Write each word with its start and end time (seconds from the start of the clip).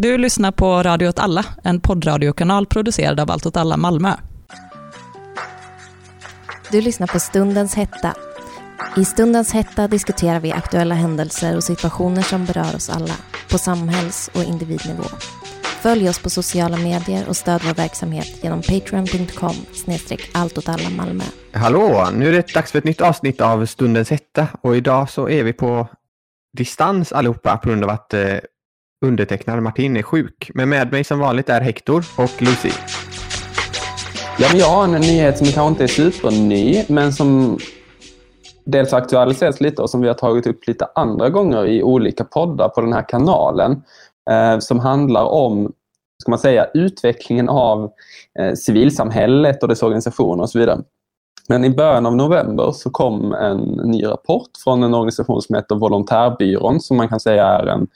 Du 0.00 0.18
lyssnar 0.18 0.52
på 0.52 0.82
Radio 0.82 1.08
åt 1.08 1.18
alla, 1.18 1.44
en 1.64 1.80
poddradiokanal 1.80 2.66
producerad 2.66 3.20
av 3.20 3.30
Allt 3.30 3.46
åt 3.46 3.56
alla 3.56 3.76
Malmö. 3.76 4.12
Du 6.72 6.80
lyssnar 6.80 7.06
på 7.06 7.20
Stundens 7.20 7.74
hetta. 7.74 8.14
I 8.96 9.04
Stundens 9.04 9.52
hetta 9.52 9.88
diskuterar 9.88 10.40
vi 10.40 10.52
aktuella 10.52 10.94
händelser 10.94 11.56
och 11.56 11.64
situationer 11.64 12.22
som 12.22 12.44
berör 12.44 12.76
oss 12.76 12.90
alla, 12.90 13.14
på 13.50 13.58
samhälls 13.58 14.30
och 14.34 14.42
individnivå. 14.42 15.04
Följ 15.62 16.08
oss 16.08 16.22
på 16.22 16.30
sociala 16.30 16.76
medier 16.76 17.28
och 17.28 17.36
stöd 17.36 17.60
vår 17.64 17.74
verksamhet 17.74 18.38
genom 18.42 18.62
patreon.com 18.62 19.56
snedstreck 19.72 20.30
Malmö. 20.96 21.24
Hallå, 21.52 22.08
nu 22.14 22.28
är 22.28 22.32
det 22.32 22.54
dags 22.54 22.72
för 22.72 22.78
ett 22.78 22.84
nytt 22.84 23.00
avsnitt 23.00 23.40
av 23.40 23.66
Stundens 23.66 24.10
hetta 24.10 24.48
och 24.60 24.76
idag 24.76 25.10
så 25.10 25.28
är 25.28 25.44
vi 25.44 25.52
på 25.52 25.88
distans 26.56 27.12
allihopa 27.12 27.56
på 27.56 27.68
grund 27.68 27.84
av 27.84 27.90
att 27.90 28.14
eh, 28.14 28.36
undertecknad 29.06 29.62
Martin 29.62 29.96
är 29.96 30.02
sjuk. 30.02 30.50
Men 30.54 30.68
med 30.68 30.92
mig 30.92 31.04
som 31.04 31.18
vanligt 31.18 31.48
är 31.48 31.60
Hector 31.60 32.04
och 32.16 32.42
Lucy. 32.42 32.70
Ja, 34.38 34.48
men 34.50 34.60
jag 34.60 34.66
har 34.66 34.84
en 34.84 35.00
nyhet 35.00 35.38
som 35.38 35.46
kanske 35.46 35.68
inte 35.68 35.84
är 35.84 36.10
superny, 36.10 36.84
men 36.88 37.12
som 37.12 37.58
dels 38.64 38.92
aktualiseras 38.92 39.60
lite 39.60 39.82
och 39.82 39.90
som 39.90 40.00
vi 40.00 40.08
har 40.08 40.14
tagit 40.14 40.46
upp 40.46 40.66
lite 40.66 40.88
andra 40.94 41.30
gånger 41.30 41.66
i 41.66 41.82
olika 41.82 42.24
poddar 42.24 42.68
på 42.68 42.80
den 42.80 42.92
här 42.92 43.08
kanalen. 43.08 43.82
Eh, 44.30 44.58
som 44.58 44.78
handlar 44.78 45.24
om 45.24 45.72
ska 46.22 46.30
man 46.30 46.38
säga, 46.38 46.66
utvecklingen 46.74 47.48
av 47.48 47.90
eh, 48.38 48.54
civilsamhället 48.54 49.62
och 49.62 49.68
dess 49.68 49.82
organisationer 49.82 50.42
och 50.42 50.50
så 50.50 50.58
vidare. 50.58 50.82
Men 51.48 51.64
i 51.64 51.70
början 51.70 52.06
av 52.06 52.16
november 52.16 52.72
så 52.72 52.90
kom 52.90 53.32
en 53.32 53.58
ny 53.84 54.06
rapport 54.06 54.50
från 54.64 54.82
en 54.82 54.94
organisation 54.94 55.42
som 55.42 55.54
heter 55.54 55.74
Volontärbyrån 55.74 56.80
som 56.80 56.96
man 56.96 57.08
kan 57.08 57.20
säga 57.20 57.46
är 57.46 57.66
en 57.66 57.86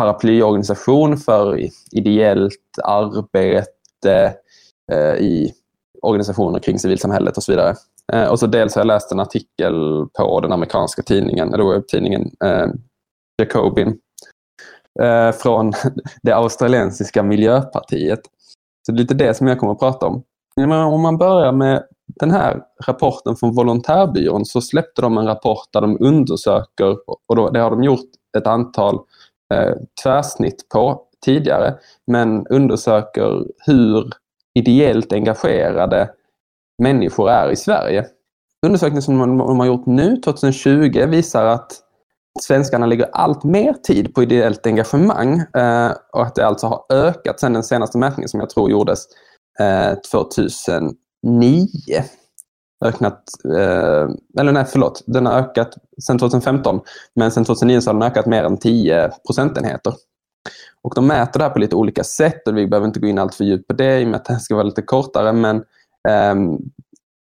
paraplyorganisation 0.00 1.16
för 1.16 1.68
ideellt 1.92 2.78
arbete 2.84 4.34
eh, 4.92 5.14
i 5.14 5.52
organisationer 6.02 6.58
kring 6.58 6.78
civilsamhället 6.78 7.36
och 7.36 7.42
så 7.42 7.52
vidare. 7.52 7.74
Eh, 8.12 8.28
och 8.28 8.38
så 8.38 8.46
dels 8.46 8.74
har 8.74 8.80
jag 8.80 8.86
läst 8.86 9.12
en 9.12 9.20
artikel 9.20 10.06
på 10.18 10.40
den 10.40 10.52
amerikanska 10.52 11.02
tidningen, 11.02 11.54
eller 11.54 11.72
webbtidningen 11.72 12.30
eh, 12.44 12.66
Jacobin 13.42 13.98
eh, 15.00 15.32
från 15.32 15.72
det 16.22 16.32
australiensiska 16.32 17.22
miljöpartiet. 17.22 18.20
Så 18.86 18.92
det 18.92 18.96
är 18.96 19.00
lite 19.00 19.14
det 19.14 19.34
som 19.34 19.46
jag 19.46 19.58
kommer 19.58 19.72
att 19.72 19.78
prata 19.78 20.06
om. 20.06 20.22
Men 20.56 20.72
om 20.72 21.00
man 21.00 21.18
börjar 21.18 21.52
med 21.52 21.82
den 22.20 22.30
här 22.30 22.62
rapporten 22.86 23.36
från 23.36 23.54
Volontärbyrån 23.54 24.44
så 24.44 24.60
släppte 24.60 25.02
de 25.02 25.18
en 25.18 25.26
rapport 25.26 25.68
där 25.72 25.80
de 25.80 25.96
undersöker, 26.00 26.96
och 27.28 27.36
då, 27.36 27.50
det 27.50 27.60
har 27.60 27.70
de 27.70 27.82
gjort 27.82 28.10
ett 28.38 28.46
antal 28.46 28.98
eh, 29.54 29.74
tvärsnitt 30.02 30.68
på 30.68 31.02
tidigare, 31.24 31.74
men 32.06 32.46
undersöker 32.46 33.44
hur 33.66 34.10
ideellt 34.54 35.12
engagerade 35.12 36.10
människor 36.82 37.30
är 37.30 37.50
i 37.50 37.56
Sverige. 37.56 38.06
Undersökningen 38.66 39.02
som 39.02 39.18
de 39.38 39.60
har 39.60 39.66
gjort 39.66 39.86
nu, 39.86 40.16
2020, 40.16 41.06
visar 41.06 41.44
att 41.44 41.72
svenskarna 42.40 42.86
lägger 42.86 43.08
allt 43.12 43.44
mer 43.44 43.72
tid 43.72 44.14
på 44.14 44.22
ideellt 44.22 44.66
engagemang 44.66 45.38
eh, 45.38 45.90
och 46.12 46.22
att 46.22 46.34
det 46.34 46.46
alltså 46.46 46.66
har 46.66 46.84
ökat 46.92 47.40
sedan 47.40 47.52
den 47.52 47.62
senaste 47.62 47.98
mätningen 47.98 48.28
som 48.28 48.40
jag 48.40 48.50
tror 48.50 48.70
gjordes 48.70 49.04
eh, 49.60 49.94
2009. 50.12 50.94
Öknat, 52.84 53.22
eh, 53.44 54.08
eller 54.40 54.52
nej, 54.52 54.64
förlåt, 54.68 55.02
den 55.06 55.26
har 55.26 55.32
ökat 55.32 55.74
sedan 56.06 56.18
2015 56.18 56.80
men 57.14 57.30
sedan 57.30 57.44
2009 57.44 57.80
så 57.80 57.90
har 57.90 57.94
den 57.94 58.02
ökat 58.02 58.26
mer 58.26 58.44
än 58.44 58.56
10 58.56 59.10
procentenheter. 59.26 59.94
Och 60.82 60.94
de 60.94 61.06
mäter 61.06 61.38
det 61.38 61.44
här 61.44 61.50
på 61.50 61.58
lite 61.58 61.76
olika 61.76 62.04
sätt 62.04 62.48
och 62.48 62.56
vi 62.56 62.66
behöver 62.66 62.86
inte 62.86 63.00
gå 63.00 63.06
in 63.06 63.18
allt 63.18 63.34
för 63.34 63.44
djupt 63.44 63.68
på 63.68 63.74
det 63.74 64.00
i 64.00 64.04
och 64.04 64.08
med 64.08 64.16
att 64.16 64.24
det 64.24 64.40
ska 64.40 64.54
vara 64.54 64.64
lite 64.64 64.82
kortare 64.82 65.32
men 65.32 65.64
ehm, 66.08 66.58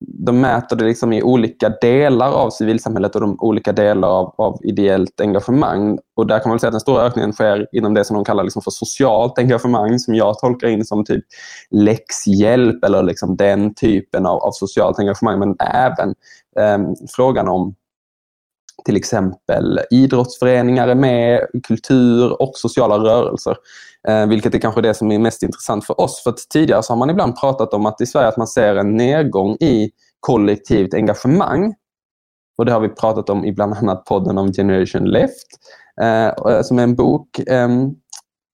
de 0.00 0.41
mäter 0.41 0.77
det 0.77 0.84
liksom 0.84 1.12
i 1.12 1.22
olika 1.22 1.69
delar 1.69 2.32
av 2.32 2.50
civilsamhället 2.50 3.14
och 3.14 3.20
de 3.20 3.36
olika 3.41 3.72
delar 3.72 4.09
av, 4.09 4.34
av, 4.38 4.60
ideellt 4.62 5.20
engagemang. 5.20 5.98
Och 6.16 6.26
där 6.26 6.38
kan 6.38 6.48
man 6.48 6.60
säga 6.60 6.69
att 6.69 6.72
den 6.72 6.81
stora 6.81 7.03
ökningen 7.03 7.32
sker 7.32 7.66
inom 7.72 7.94
det 7.94 8.04
som 8.04 8.14
de 8.14 8.25
kallar 8.25 8.44
liksom 8.44 8.62
för 8.62 8.70
socialt 8.70 9.38
engagemang 9.38 9.98
som 9.98 10.14
jag 10.14 10.38
tolkar 10.38 10.69
in 10.69 10.84
som 10.84 11.04
typ 11.04 11.25
läxhjälp 11.70 12.84
eller 12.84 13.03
liksom 13.03 13.37
den 13.37 13.75
typen 13.75 14.26
av, 14.26 14.38
av 14.38 14.50
socialt 14.53 14.98
engagemang. 14.98 15.38
Men 15.38 15.56
även 15.60 16.14
eh, 16.58 16.92
frågan 17.16 17.48
om 17.48 17.75
till 18.84 18.97
exempel 18.97 19.81
idrottsföreningar 19.91 20.88
är 20.88 20.94
med, 20.94 21.47
kultur 21.69 22.42
och 22.42 22.53
sociala 22.54 22.98
rörelser. 22.98 23.56
Eh, 24.08 24.26
vilket 24.26 24.54
är 24.54 24.58
kanske 24.58 24.80
det 24.80 24.94
som 24.94 25.12
är 25.12 25.19
mest 25.19 25.42
intressant 25.42 25.86
för 25.86 26.00
oss. 26.00 26.22
För 26.22 26.30
att 26.30 26.38
tidigare 26.50 26.82
så 26.82 26.92
har 26.92 26.98
man 26.98 27.10
ibland 27.10 27.36
pratat 27.41 27.74
om 27.74 27.86
att 27.86 28.00
i 28.00 28.06
Sverige 28.06 28.28
att 28.28 28.36
man 28.36 28.46
ser 28.46 28.76
en 28.76 28.96
nedgång 28.96 29.54
i 29.60 29.91
kollektivt 30.20 30.94
engagemang. 30.94 31.74
Och 32.58 32.66
det 32.66 32.72
har 32.72 32.80
vi 32.80 32.88
pratat 32.88 33.30
om 33.30 33.44
i 33.44 33.52
bland 33.52 33.74
annat 33.74 34.04
podden 34.04 34.38
om 34.38 34.52
Generation 34.52 35.04
Left, 35.04 35.46
eh, 36.00 36.62
som 36.62 36.78
är 36.78 36.82
en 36.82 36.94
bok 36.94 37.38
eh, 37.38 37.69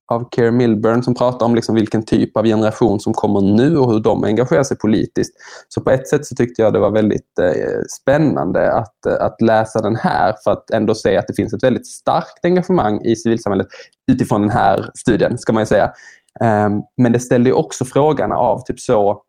av 0.06 0.28
Keir 0.36 0.50
Milburn 0.50 1.02
som 1.02 1.14
pratar 1.14 1.46
om 1.46 1.54
liksom 1.54 1.74
vilken 1.74 2.02
typ 2.02 2.36
av 2.36 2.44
generation 2.44 3.00
som 3.00 3.14
kommer 3.14 3.40
nu 3.40 3.78
och 3.78 3.92
hur 3.92 4.00
de 4.00 4.24
engagerar 4.24 4.62
sig 4.62 4.76
politiskt. 4.76 5.34
Så 5.68 5.80
på 5.80 5.90
ett 5.90 6.08
sätt 6.08 6.26
så 6.26 6.34
tyckte 6.34 6.62
jag 6.62 6.72
det 6.72 6.78
var 6.78 6.90
väldigt 6.90 7.38
eh, 7.40 7.80
spännande 8.00 8.72
att, 8.72 9.06
eh, 9.06 9.26
att 9.26 9.40
läsa 9.40 9.80
den 9.80 9.96
här 9.96 10.34
för 10.44 10.50
att 10.50 10.70
ändå 10.70 10.94
se 10.94 11.16
att 11.16 11.26
det 11.26 11.34
finns 11.34 11.54
ett 11.54 11.62
väldigt 11.62 11.86
starkt 11.86 12.44
engagemang 12.44 13.00
i 13.04 13.16
civilsamhället 13.16 13.66
utifrån 14.12 14.40
den 14.40 14.50
här 14.50 14.90
studien, 14.94 15.38
ska 15.38 15.52
man 15.52 15.62
ju 15.62 15.66
säga. 15.66 15.92
Eh, 16.40 16.68
men 16.96 17.12
det 17.12 17.20
ställde 17.20 17.52
också 17.52 17.84
frågan 17.84 18.32
av 18.32 18.64
typ 18.64 18.80
så 18.80 19.22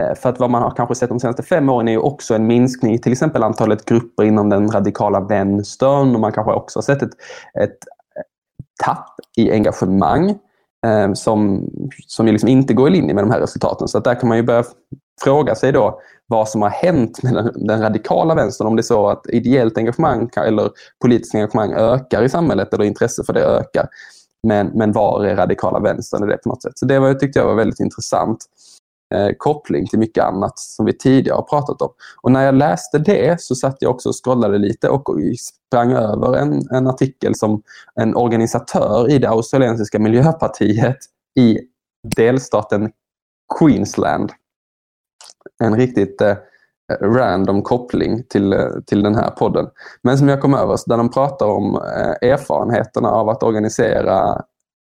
eh, 0.00 0.14
för 0.14 0.28
att 0.28 0.40
vad 0.40 0.50
man 0.50 0.62
har 0.62 0.70
kanske 0.70 0.94
sett 0.94 1.08
de 1.08 1.20
senaste 1.20 1.42
fem 1.42 1.68
åren 1.68 1.88
är 1.88 1.92
ju 1.92 1.98
också 1.98 2.34
en 2.34 2.46
minskning 2.46 2.94
i 2.94 2.98
till 2.98 3.12
exempel 3.12 3.42
antalet 3.42 3.84
grupper 3.84 4.24
inom 4.24 4.48
den 4.48 4.70
radikala 4.70 5.20
vänstern 5.20 6.14
och 6.14 6.20
man 6.20 6.32
kanske 6.32 6.52
också 6.52 6.78
har 6.78 6.82
sett 6.82 7.02
ett, 7.02 7.12
ett 7.62 7.78
tapp 8.84 9.14
i 9.36 9.52
engagemang 9.52 10.30
eh, 10.86 11.12
som, 11.12 11.68
som 12.06 12.26
liksom 12.26 12.48
inte 12.48 12.74
går 12.74 12.88
i 12.88 12.90
linje 12.90 13.14
med 13.14 13.24
de 13.24 13.30
här 13.30 13.40
resultaten. 13.40 13.88
Så 13.88 13.98
att 13.98 14.04
där 14.04 14.14
kan 14.14 14.28
man 14.28 14.38
ju 14.38 14.42
börja 14.42 14.64
fråga 15.24 15.54
sig 15.54 15.72
då 15.72 16.00
vad 16.26 16.48
som 16.48 16.62
har 16.62 16.68
hänt 16.70 17.22
med 17.22 17.34
den, 17.34 17.66
den 17.66 17.80
radikala 17.80 18.34
vänstern. 18.34 18.66
Om 18.66 18.76
det 18.76 18.80
är 18.80 18.82
så 18.82 19.08
att 19.08 19.26
ideellt 19.28 19.78
engagemang 19.78 20.30
eller 20.36 20.70
politiskt 21.02 21.34
engagemang 21.34 21.72
ökar 21.72 22.22
i 22.22 22.28
samhället 22.28 22.74
eller 22.74 22.84
intresse 22.84 23.24
för 23.24 23.32
det 23.32 23.44
ökar. 23.44 23.88
Men, 24.42 24.66
men 24.66 24.92
var 24.92 25.24
är 25.24 25.36
radikala 25.36 25.80
vänstern 25.80 26.24
i 26.24 26.26
det 26.26 26.36
på 26.36 26.48
något 26.48 26.62
sätt? 26.62 26.78
Så 26.78 26.86
det 26.86 26.98
var, 26.98 27.14
tyckte 27.14 27.38
jag 27.38 27.46
var 27.46 27.54
väldigt 27.54 27.80
intressant 27.80 28.44
eh, 29.14 29.28
koppling 29.38 29.86
till 29.86 29.98
mycket 29.98 30.24
annat 30.24 30.58
som 30.58 30.86
vi 30.86 30.98
tidigare 30.98 31.36
har 31.36 31.42
pratat 31.42 31.82
om. 31.82 31.92
Och 32.22 32.32
när 32.32 32.44
jag 32.44 32.54
läste 32.54 32.98
det 32.98 33.40
så 33.40 33.54
satt 33.54 33.76
jag 33.80 33.90
också 33.90 34.08
och 34.08 34.24
scrollade 34.24 34.58
lite 34.58 34.88
och 34.88 35.04
sprang 35.38 35.92
över 35.92 36.36
en, 36.36 36.68
en 36.70 36.86
artikel 36.86 37.34
som 37.34 37.62
en 37.94 38.16
organisatör 38.16 39.10
i 39.10 39.18
det 39.18 39.28
australiensiska 39.28 39.98
miljöpartiet 39.98 40.98
i 41.38 41.58
delstaten 42.16 42.90
Queensland. 43.58 44.32
En 45.62 45.76
riktigt 45.76 46.20
eh, 46.20 46.36
random 47.00 47.62
koppling 47.62 48.22
till, 48.28 48.52
eh, 48.52 48.68
till 48.86 49.02
den 49.02 49.14
här 49.14 49.30
podden. 49.30 49.66
Men 50.02 50.18
som 50.18 50.28
jag 50.28 50.40
kom 50.40 50.54
över, 50.54 50.78
där 50.86 50.96
de 50.96 51.10
pratar 51.10 51.46
om 51.46 51.74
eh, 51.74 52.30
erfarenheterna 52.30 53.08
av 53.08 53.28
att 53.28 53.42
organisera 53.42 54.42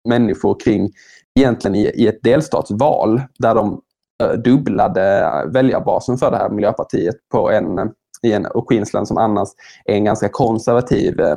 människor 0.08 0.60
kring 0.60 0.90
egentligen 1.38 1.74
i, 1.74 1.84
i 1.94 2.08
ett 2.08 2.22
delstatsval 2.22 3.22
där 3.38 3.54
de 3.54 3.80
Eh, 4.22 4.32
dubblade 4.32 5.44
väljarbasen 5.46 6.18
för 6.18 6.30
det 6.30 6.36
här 6.36 6.48
Miljöpartiet 6.50 7.16
på 7.32 7.50
en, 7.50 7.92
i 8.22 8.32
en 8.32 8.46
och 8.46 8.68
Queensland 8.68 9.08
som 9.08 9.18
annars 9.18 9.48
är 9.84 9.94
en 9.94 10.04
ganska 10.04 10.28
konservativ 10.28 11.20
eh, 11.20 11.36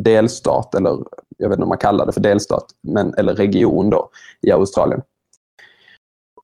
delstat, 0.00 0.74
eller 0.74 0.90
jag 1.38 1.48
vet 1.48 1.56
inte 1.56 1.62
om 1.62 1.68
man 1.68 1.78
kallar 1.78 2.06
det 2.06 2.12
för 2.12 2.20
delstat, 2.20 2.64
men, 2.82 3.14
eller 3.14 3.34
region 3.34 3.90
då, 3.90 4.10
i 4.42 4.50
Australien. 4.50 5.02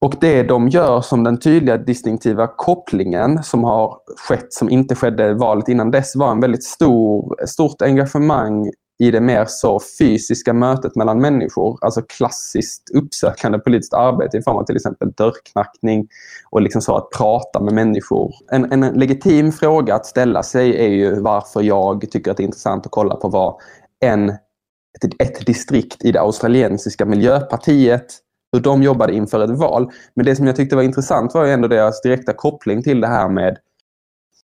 Och 0.00 0.14
det 0.20 0.42
de 0.42 0.68
gör 0.68 1.00
som 1.00 1.24
den 1.24 1.40
tydliga 1.40 1.76
distinktiva 1.76 2.46
kopplingen 2.46 3.42
som 3.42 3.64
har 3.64 3.98
skett, 4.28 4.52
som 4.52 4.70
inte 4.70 4.94
skedde 4.94 5.34
valet 5.34 5.68
innan 5.68 5.90
dess, 5.90 6.16
var 6.16 6.30
en 6.30 6.40
väldigt 6.40 6.64
stor, 6.64 7.46
stort 7.46 7.82
engagemang 7.82 8.70
i 9.04 9.10
det 9.10 9.20
mer 9.20 9.44
så 9.48 9.80
fysiska 9.98 10.52
mötet 10.52 10.96
mellan 10.96 11.20
människor, 11.20 11.78
alltså 11.80 12.02
klassiskt 12.02 12.90
uppsökande 12.94 13.58
politiskt 13.58 13.94
arbete 13.94 14.36
i 14.36 14.42
form 14.42 14.56
av 14.56 14.64
till 14.64 14.76
exempel 14.76 15.12
dörrknackning 15.12 16.08
och 16.50 16.62
liksom 16.62 16.82
så 16.82 16.96
att 16.96 17.10
prata 17.10 17.60
med 17.60 17.74
människor. 17.74 18.34
En, 18.52 18.72
en 18.72 18.94
legitim 18.94 19.52
fråga 19.52 19.94
att 19.94 20.06
ställa 20.06 20.42
sig 20.42 20.84
är 20.84 20.88
ju 20.88 21.20
varför 21.20 21.62
jag 21.62 22.10
tycker 22.10 22.30
att 22.30 22.36
det 22.36 22.42
är 22.42 22.44
intressant 22.44 22.86
att 22.86 22.92
kolla 22.92 23.16
på 23.16 23.28
vad 23.28 23.54
en, 24.00 24.28
ett, 24.30 25.14
ett 25.18 25.46
distrikt 25.46 26.04
i 26.04 26.12
det 26.12 26.20
australiensiska 26.20 27.04
miljöpartiet 27.06 28.06
hur 28.52 28.60
de 28.60 28.82
jobbade 28.82 29.14
inför 29.14 29.44
ett 29.44 29.58
val. 29.58 29.90
Men 30.14 30.26
det 30.26 30.36
som 30.36 30.46
jag 30.46 30.56
tyckte 30.56 30.76
var 30.76 30.82
intressant 30.82 31.34
var 31.34 31.44
ju 31.44 31.52
ändå 31.52 31.68
deras 31.68 32.02
direkta 32.02 32.32
koppling 32.32 32.82
till 32.82 33.00
det 33.00 33.08
här 33.08 33.28
med 33.28 33.58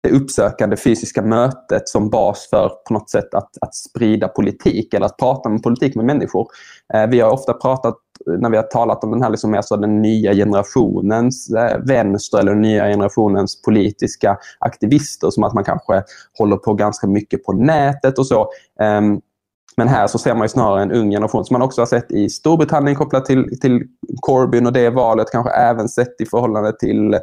det 0.04 0.12
uppsökande 0.12 0.78
fysiska 0.78 1.22
mötet 1.22 1.90
som 1.90 2.10
bas 2.10 2.48
för 2.50 2.70
på 2.88 2.94
något 2.94 3.10
sätt 3.10 3.34
att, 3.34 3.50
att 3.62 3.76
sprida 3.76 4.28
politik 4.28 4.94
eller 4.94 5.06
att 5.06 5.18
prata 5.18 5.50
om 5.50 5.62
politik 5.62 5.96
med 5.96 6.06
människor. 6.06 6.48
Eh, 6.94 7.08
vi 7.08 7.20
har 7.20 7.32
ofta 7.32 7.54
pratat, 7.54 7.96
eh, 8.28 8.40
när 8.40 8.50
vi 8.50 8.58
har 8.58 8.64
talat 8.64 9.04
om 9.04 9.12
den 9.12 9.22
här 9.22 9.30
liksom 9.30 9.54
alltså 9.54 9.78
den 9.78 10.02
nya 10.02 10.34
generationens 10.34 11.50
eh, 11.50 11.78
vänster 11.80 12.40
eller 12.40 12.52
den 12.52 12.62
nya 12.62 12.86
generationens 12.88 13.62
politiska 13.62 14.38
aktivister 14.60 15.30
som 15.30 15.44
att 15.44 15.54
man 15.54 15.64
kanske 15.64 16.04
håller 16.38 16.58
på 16.58 16.74
ganska 16.74 17.08
mycket 17.08 17.44
på 17.44 17.54
nätet 17.54 18.20
och 18.20 18.28
så. 18.28 18.42
Eh, 18.82 19.02
men 19.78 19.88
här 19.88 20.08
så 20.08 20.18
ser 20.18 20.34
man 20.34 20.44
ju 20.44 20.50
snarare 20.50 20.82
en 20.82 20.92
ung 20.92 21.12
generation 21.12 21.46
som 21.46 21.54
man 21.54 21.62
också 21.62 21.82
har 21.82 21.86
sett 21.86 22.12
i 22.12 22.30
Storbritannien 22.30 22.96
kopplat 22.96 23.26
till, 23.26 23.60
till 23.60 23.84
Corbyn 24.20 24.66
och 24.66 24.74
det 24.74 24.90
valet, 24.90 25.32
kanske 25.32 25.52
även 25.52 25.90
sett 25.90 26.22
i 26.22 26.26
förhållande 26.26 26.78
till 26.80 27.16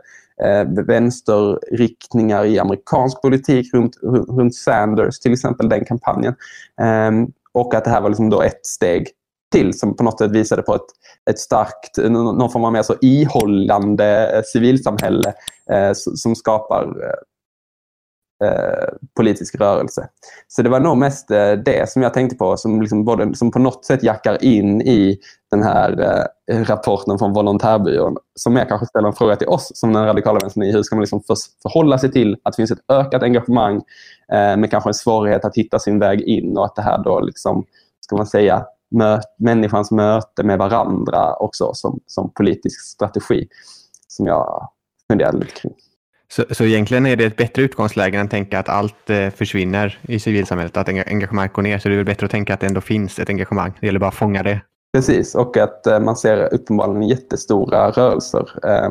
eh, 0.45 0.85
vänsterriktningar 0.87 2.45
i 2.45 2.59
amerikansk 2.59 3.23
politik 3.23 3.75
runt, 3.75 3.97
runt 4.29 4.55
Sanders, 4.55 5.19
till 5.19 5.33
exempel 5.33 5.69
den 5.69 5.85
kampanjen. 5.85 6.35
Eh, 6.81 7.11
och 7.53 7.75
att 7.75 7.85
det 7.85 7.91
här 7.91 8.01
var 8.01 8.09
liksom 8.09 8.31
då 8.31 8.43
ett 8.43 8.67
steg 8.67 9.09
till 9.53 9.79
som 9.79 9.97
på 9.97 10.03
något 10.03 10.19
sätt 10.19 10.31
visade 10.31 10.63
på 10.63 10.75
ett, 10.75 10.87
ett 11.31 11.39
starkt, 11.39 11.99
någon 12.11 12.51
form 12.51 12.65
av 12.65 12.73
mer 12.73 12.83
så 12.83 12.95
ihållande 13.01 14.37
eh, 14.37 14.43
civilsamhälle 14.43 15.35
eh, 15.71 15.93
som 15.95 16.35
skapar 16.35 16.83
eh, 16.83 17.19
eh, 18.45 18.95
politisk 19.17 19.55
rörelse. 19.55 20.09
Så 20.49 20.63
det 20.63 20.69
var 20.69 20.81
nog 20.81 20.97
mest 20.97 21.31
eh, 21.31 21.53
det 21.53 21.91
som 21.91 22.03
jag 22.03 22.15
tänkte 22.15 22.37
på 22.37 22.57
som, 22.57 22.81
liksom 22.81 23.05
både, 23.05 23.35
som 23.35 23.51
på 23.51 23.59
något 23.59 23.85
sätt 23.85 24.03
jackar 24.03 24.45
in 24.45 24.83
i 24.83 25.19
den 25.51 25.63
här 25.63 26.21
eh, 26.51 26.65
rapporten 26.65 27.19
från 27.19 27.33
Volontärbyrån. 27.33 28.17
Som 28.35 28.55
mer 28.55 28.65
kanske 28.65 28.87
ställer 28.87 29.09
en 29.09 29.15
fråga 29.15 29.37
till 29.37 29.49
oss 29.49 29.71
som 29.75 29.93
den 29.93 30.07
radikala 30.07 30.39
vänstern 30.39 30.63
i. 30.63 30.73
Hur 30.73 30.83
ska 30.83 30.97
man 30.97 31.03
liksom 31.03 31.23
för, 31.23 31.37
förhålla 31.63 31.99
sig 31.99 32.13
till 32.13 32.37
att 32.43 32.53
det 32.53 32.57
finns 32.57 32.71
ett 32.71 32.91
ökat 32.93 33.23
engagemang 33.23 33.77
eh, 34.33 34.57
med 34.57 34.71
kanske 34.71 34.91
en 34.91 34.95
svårighet 34.95 35.45
att 35.45 35.57
hitta 35.57 35.79
sin 35.79 35.99
väg 35.99 36.21
in 36.21 36.57
och 36.57 36.65
att 36.65 36.77
det 36.77 36.83
här 36.83 37.05
då 37.05 37.21
liksom, 37.21 37.65
ska 38.01 38.17
man 38.17 38.27
säga, 38.27 38.65
möt, 38.91 39.25
människans 39.39 39.91
möte 39.91 40.43
med 40.43 40.59
varandra 40.59 41.35
också 41.35 41.75
som, 41.75 42.01
som 42.07 42.33
politisk 42.33 42.81
strategi. 42.81 43.49
Som 44.09 44.27
jag 44.27 44.69
funderade 45.11 45.39
lite 45.39 45.53
kring. 45.53 45.75
Så, 46.33 46.45
så 46.51 46.65
egentligen 46.65 47.07
är 47.07 47.17
det 47.17 47.25
ett 47.25 47.37
bättre 47.37 47.63
utgångsläge 47.63 48.19
än 48.19 48.25
att 48.25 48.31
tänka 48.31 48.59
att 48.59 48.69
allt 48.69 49.11
eh, 49.11 49.31
försvinner 49.31 49.99
i 50.03 50.19
civilsamhället, 50.19 50.77
att 50.77 50.89
engagemanget 50.89 51.53
går 51.53 51.63
ner. 51.63 51.79
Så 51.79 51.89
det 51.89 51.95
är 51.95 51.97
väl 51.97 52.07
bättre 52.07 52.25
att 52.25 52.31
tänka 52.31 52.55
att 52.55 52.61
det 52.61 52.67
ändå 52.67 52.81
finns 52.81 53.19
ett 53.19 53.29
engagemang. 53.29 53.73
Det 53.81 53.87
gäller 53.87 54.01
bara 54.01 54.09
att 54.09 54.15
fånga 54.15 54.43
det. 54.43 54.61
Precis, 54.93 55.35
och 55.35 55.57
att 55.57 55.87
eh, 55.87 56.01
man 56.01 56.17
ser 56.17 56.55
uppenbarligen 56.55 57.09
jättestora 57.09 57.91
rörelser 57.91 58.49
eh, 58.65 58.91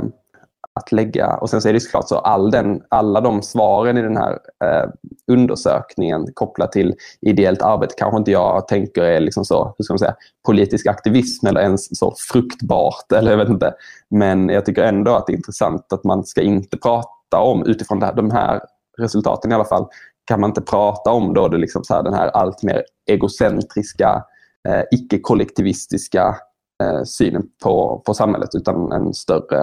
att 0.74 0.92
lägga. 0.92 1.28
Och 1.28 1.50
sen 1.50 1.62
så 1.62 1.70
är 1.70 1.74
det 1.74 1.80
såklart 1.80 2.08
så 2.08 2.18
all 2.18 2.52
den, 2.52 2.82
alla 2.90 3.22
de 3.22 3.42
svaren 3.42 3.98
i 3.98 4.02
den 4.02 4.18
här 4.18 4.40
eh, 4.64 4.90
undersökningen 5.32 6.28
kopplat 6.34 6.72
till 6.72 6.96
ideellt 7.22 7.62
arbete 7.62 7.94
kanske 7.98 8.18
inte 8.18 8.32
jag 8.32 8.68
tänker 8.68 9.04
är 9.04 9.20
liksom 9.20 9.46
så, 9.46 9.76
hur 9.78 9.84
ska 9.84 9.94
man 9.94 10.00
säga, 10.00 10.16
politisk 10.46 10.88
aktivism 10.88 11.48
eller 11.48 11.62
ens 11.62 12.00
så 12.00 12.14
fruktbart. 12.32 13.12
Eller 13.16 13.32
jag 13.32 13.38
vet 13.38 13.50
inte. 13.50 13.74
Men 14.10 14.50
jag 14.50 14.66
tycker 14.66 14.84
ändå 14.84 15.16
att 15.16 15.28
det 15.28 15.34
är 15.34 15.38
intressant 15.38 15.94
att 15.94 16.04
man 16.04 16.24
ska 16.24 16.42
inte 16.42 16.78
prata 16.78 17.17
prata 17.30 17.44
om, 17.44 17.66
utifrån 17.66 18.02
här, 18.02 18.14
de 18.14 18.32
här 18.32 18.62
resultaten 18.98 19.52
i 19.52 19.56
alla 19.56 19.66
fall, 19.66 19.88
kan 20.26 20.42
man 20.42 20.50
inte 20.50 20.62
prata 20.62 21.12
om 21.12 21.34
då 21.34 21.48
det 21.48 21.58
liksom 21.58 21.84
så 21.84 21.94
här, 21.94 22.04
den 22.04 22.14
här 22.14 22.28
allt 22.28 22.64
mer 22.64 22.84
egocentriska, 23.06 24.24
eh, 24.68 24.84
icke-kollektivistiska 24.92 26.36
eh, 26.84 27.04
synen 27.04 27.44
på, 27.64 28.04
på 28.06 28.14
samhället 28.14 28.50
utan 28.56 28.92
en 28.92 29.14
större, 29.14 29.62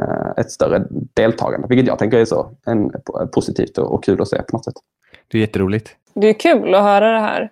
eh, 0.00 0.30
ett 0.36 0.50
större 0.50 0.86
deltagande. 0.90 1.68
Vilket 1.68 1.86
jag 1.86 1.98
tänker 1.98 2.18
är 2.18 2.24
så 2.24 2.50
en, 2.66 2.92
positivt 3.34 3.78
och, 3.78 3.94
och 3.94 4.04
kul 4.04 4.22
att 4.22 4.28
se 4.28 4.42
på 4.42 4.56
något 4.56 4.64
sätt. 4.64 4.74
Det 5.28 5.38
är 5.38 5.40
jätteroligt. 5.40 5.96
Det 6.14 6.26
är 6.26 6.32
kul 6.32 6.74
att 6.74 6.82
höra 6.82 7.12
det 7.12 7.20
här. 7.20 7.50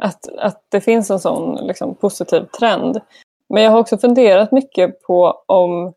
Att, 0.00 0.28
att 0.38 0.62
det 0.68 0.80
finns 0.80 1.10
en 1.10 1.18
sån 1.18 1.66
liksom, 1.66 1.94
positiv 1.94 2.44
trend. 2.58 3.00
Men 3.48 3.62
jag 3.62 3.70
har 3.70 3.78
också 3.78 3.98
funderat 3.98 4.52
mycket 4.52 5.02
på 5.02 5.42
om 5.46 5.92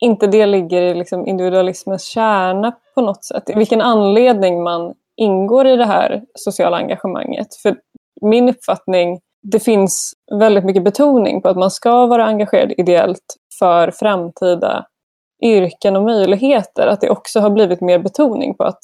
inte 0.00 0.26
det 0.26 0.46
ligger 0.46 0.82
i 0.82 0.94
liksom 0.94 1.26
individualismens 1.26 2.04
kärna 2.04 2.72
på 2.94 3.00
något 3.00 3.24
sätt. 3.24 3.50
I 3.50 3.54
vilken 3.54 3.80
anledning 3.80 4.62
man 4.62 4.94
ingår 5.16 5.66
i 5.66 5.76
det 5.76 5.84
här 5.84 6.22
sociala 6.34 6.76
engagemanget. 6.76 7.54
För 7.54 7.76
min 8.20 8.48
uppfattning, 8.48 9.20
det 9.42 9.60
finns 9.60 10.12
väldigt 10.38 10.64
mycket 10.64 10.84
betoning 10.84 11.42
på 11.42 11.48
att 11.48 11.56
man 11.56 11.70
ska 11.70 12.06
vara 12.06 12.24
engagerad 12.24 12.72
ideellt 12.76 13.36
för 13.58 13.90
framtida 13.90 14.86
yrken 15.42 15.96
och 15.96 16.02
möjligheter. 16.02 16.86
Att 16.86 17.00
det 17.00 17.10
också 17.10 17.40
har 17.40 17.50
blivit 17.50 17.80
mer 17.80 17.98
betoning 17.98 18.54
på 18.54 18.64
att 18.64 18.80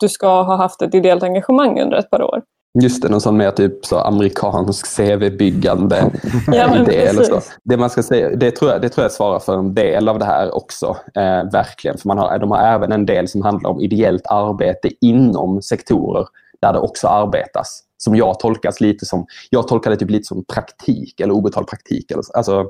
du 0.00 0.08
ska 0.08 0.42
ha 0.42 0.56
haft 0.56 0.82
ett 0.82 0.94
ideellt 0.94 1.22
engagemang 1.22 1.80
under 1.80 1.96
ett 1.96 2.10
par 2.10 2.22
år. 2.22 2.42
Just 2.80 3.02
det, 3.02 3.08
någon 3.08 3.20
sån 3.20 3.36
mer 3.36 3.50
typ 3.50 3.86
så 3.86 3.98
amerikansk 3.98 4.96
CV-byggande 4.96 6.10
ja, 6.46 6.76
idé. 6.82 6.96
Eller 6.96 7.22
så. 7.22 7.40
Det, 7.64 7.76
man 7.76 7.90
ska 7.90 8.02
säga, 8.02 8.36
det, 8.36 8.50
tror 8.50 8.70
jag, 8.70 8.82
det 8.82 8.88
tror 8.88 9.04
jag 9.04 9.12
svarar 9.12 9.38
för 9.38 9.58
en 9.58 9.74
del 9.74 10.08
av 10.08 10.18
det 10.18 10.24
här 10.24 10.56
också. 10.56 10.96
Eh, 11.14 11.50
verkligen. 11.52 11.98
För 11.98 12.08
man 12.08 12.18
har, 12.18 12.38
de 12.38 12.50
har 12.50 12.58
även 12.58 12.92
en 12.92 13.06
del 13.06 13.28
som 13.28 13.42
handlar 13.42 13.70
om 13.70 13.80
ideellt 13.80 14.26
arbete 14.26 14.90
inom 15.00 15.62
sektorer 15.62 16.26
där 16.60 16.72
det 16.72 16.78
också 16.78 17.08
arbetas. 17.08 17.82
Som 17.96 18.16
jag 18.16 18.40
tolkas 18.40 18.80
lite 18.80 19.06
som, 19.06 19.26
jag 19.50 19.68
tolkar 19.68 19.90
det 19.90 19.96
typ 19.96 20.10
lite 20.10 20.24
som 20.24 20.44
praktik 20.44 21.20
eller 21.20 21.34
obetald 21.34 21.66
praktik. 21.66 22.10
Eller, 22.10 22.24
alltså, 22.34 22.66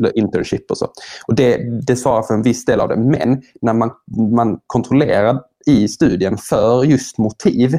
eller 0.00 0.18
internship 0.18 0.70
och 0.70 0.78
så. 0.78 0.88
Och 1.26 1.34
det, 1.34 1.56
det 1.86 1.96
svarar 1.96 2.22
för 2.22 2.34
en 2.34 2.42
viss 2.42 2.64
del 2.64 2.80
av 2.80 2.88
det. 2.88 2.96
Men 2.96 3.42
när 3.62 3.74
man, 3.74 3.90
man 4.36 4.58
kontrollerar 4.66 5.40
i 5.66 5.88
studien 5.88 6.38
för 6.38 6.84
just 6.84 7.18
motiv 7.18 7.78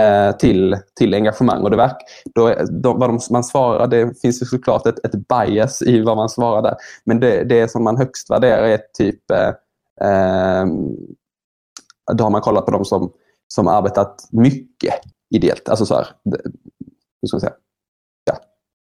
Eh, 0.00 0.36
till, 0.36 0.76
till 0.96 1.14
engagemang. 1.14 1.62
Och 1.62 1.70
det 1.70 1.76
verk, 1.76 1.96
då, 2.34 2.54
då, 2.70 2.92
vad 2.92 3.10
de, 3.10 3.18
man 3.30 3.44
svarar, 3.44 3.86
det 3.86 4.20
finns 4.20 4.42
ju 4.42 4.46
såklart 4.46 4.86
ett, 4.86 5.04
ett 5.04 5.28
bias 5.28 5.82
i 5.82 6.00
vad 6.02 6.16
man 6.16 6.28
svarar 6.28 6.62
där. 6.62 6.74
Men 7.04 7.20
det, 7.20 7.44
det 7.44 7.70
som 7.70 7.84
man 7.84 7.96
högst 7.96 8.30
värderar 8.30 8.62
är 8.62 8.80
typ 8.98 9.30
eh, 9.30 9.48
eh, 10.08 10.66
då 12.12 12.24
har 12.24 12.30
man 12.30 12.40
kollat 12.40 12.66
på 12.66 12.70
de 12.70 12.84
som, 12.84 13.12
som 13.48 13.68
arbetat 13.68 14.28
mycket 14.30 14.94
ideellt. 15.34 15.68
Alltså 15.68 15.86
så 15.86 15.94
här, 15.94 16.06
hur 17.22 17.26
ska 17.26 17.34
man 17.34 17.40
säga? 17.40 17.52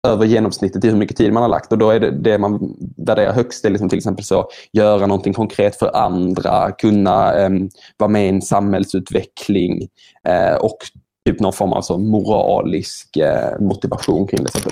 Över 0.07 0.27
genomsnittet 0.27 0.85
i 0.85 0.89
hur 0.89 0.97
mycket 0.97 1.17
tid 1.17 1.33
man 1.33 1.43
har 1.43 1.51
lagt. 1.51 1.73
Och 1.73 1.79
då 1.79 1.91
är 1.91 2.01
det, 2.01 2.11
det 2.11 2.39
man 2.39 2.77
värderar 2.97 3.33
högst 3.33 3.65
är 3.65 3.71
liksom 3.71 3.89
till 3.89 3.99
exempel 3.99 4.25
så 4.25 4.49
göra 4.73 5.07
någonting 5.07 5.33
konkret 5.33 5.77
för 5.77 5.97
andra, 5.97 6.73
kunna 6.73 7.35
eh, 7.35 7.51
vara 7.97 8.11
med 8.11 8.27
i 8.27 8.29
en 8.29 8.43
samhällsutveckling 8.43 9.89
eh, 10.25 10.55
och 10.55 10.79
typ 11.27 11.41
någon 11.41 11.53
form 11.53 11.73
av 11.73 11.83
så 11.83 11.99
moralisk 11.99 13.17
eh, 13.17 13.61
motivation 13.61 14.27
kring 14.27 14.45
det. 14.45 14.51
Så 14.51 14.71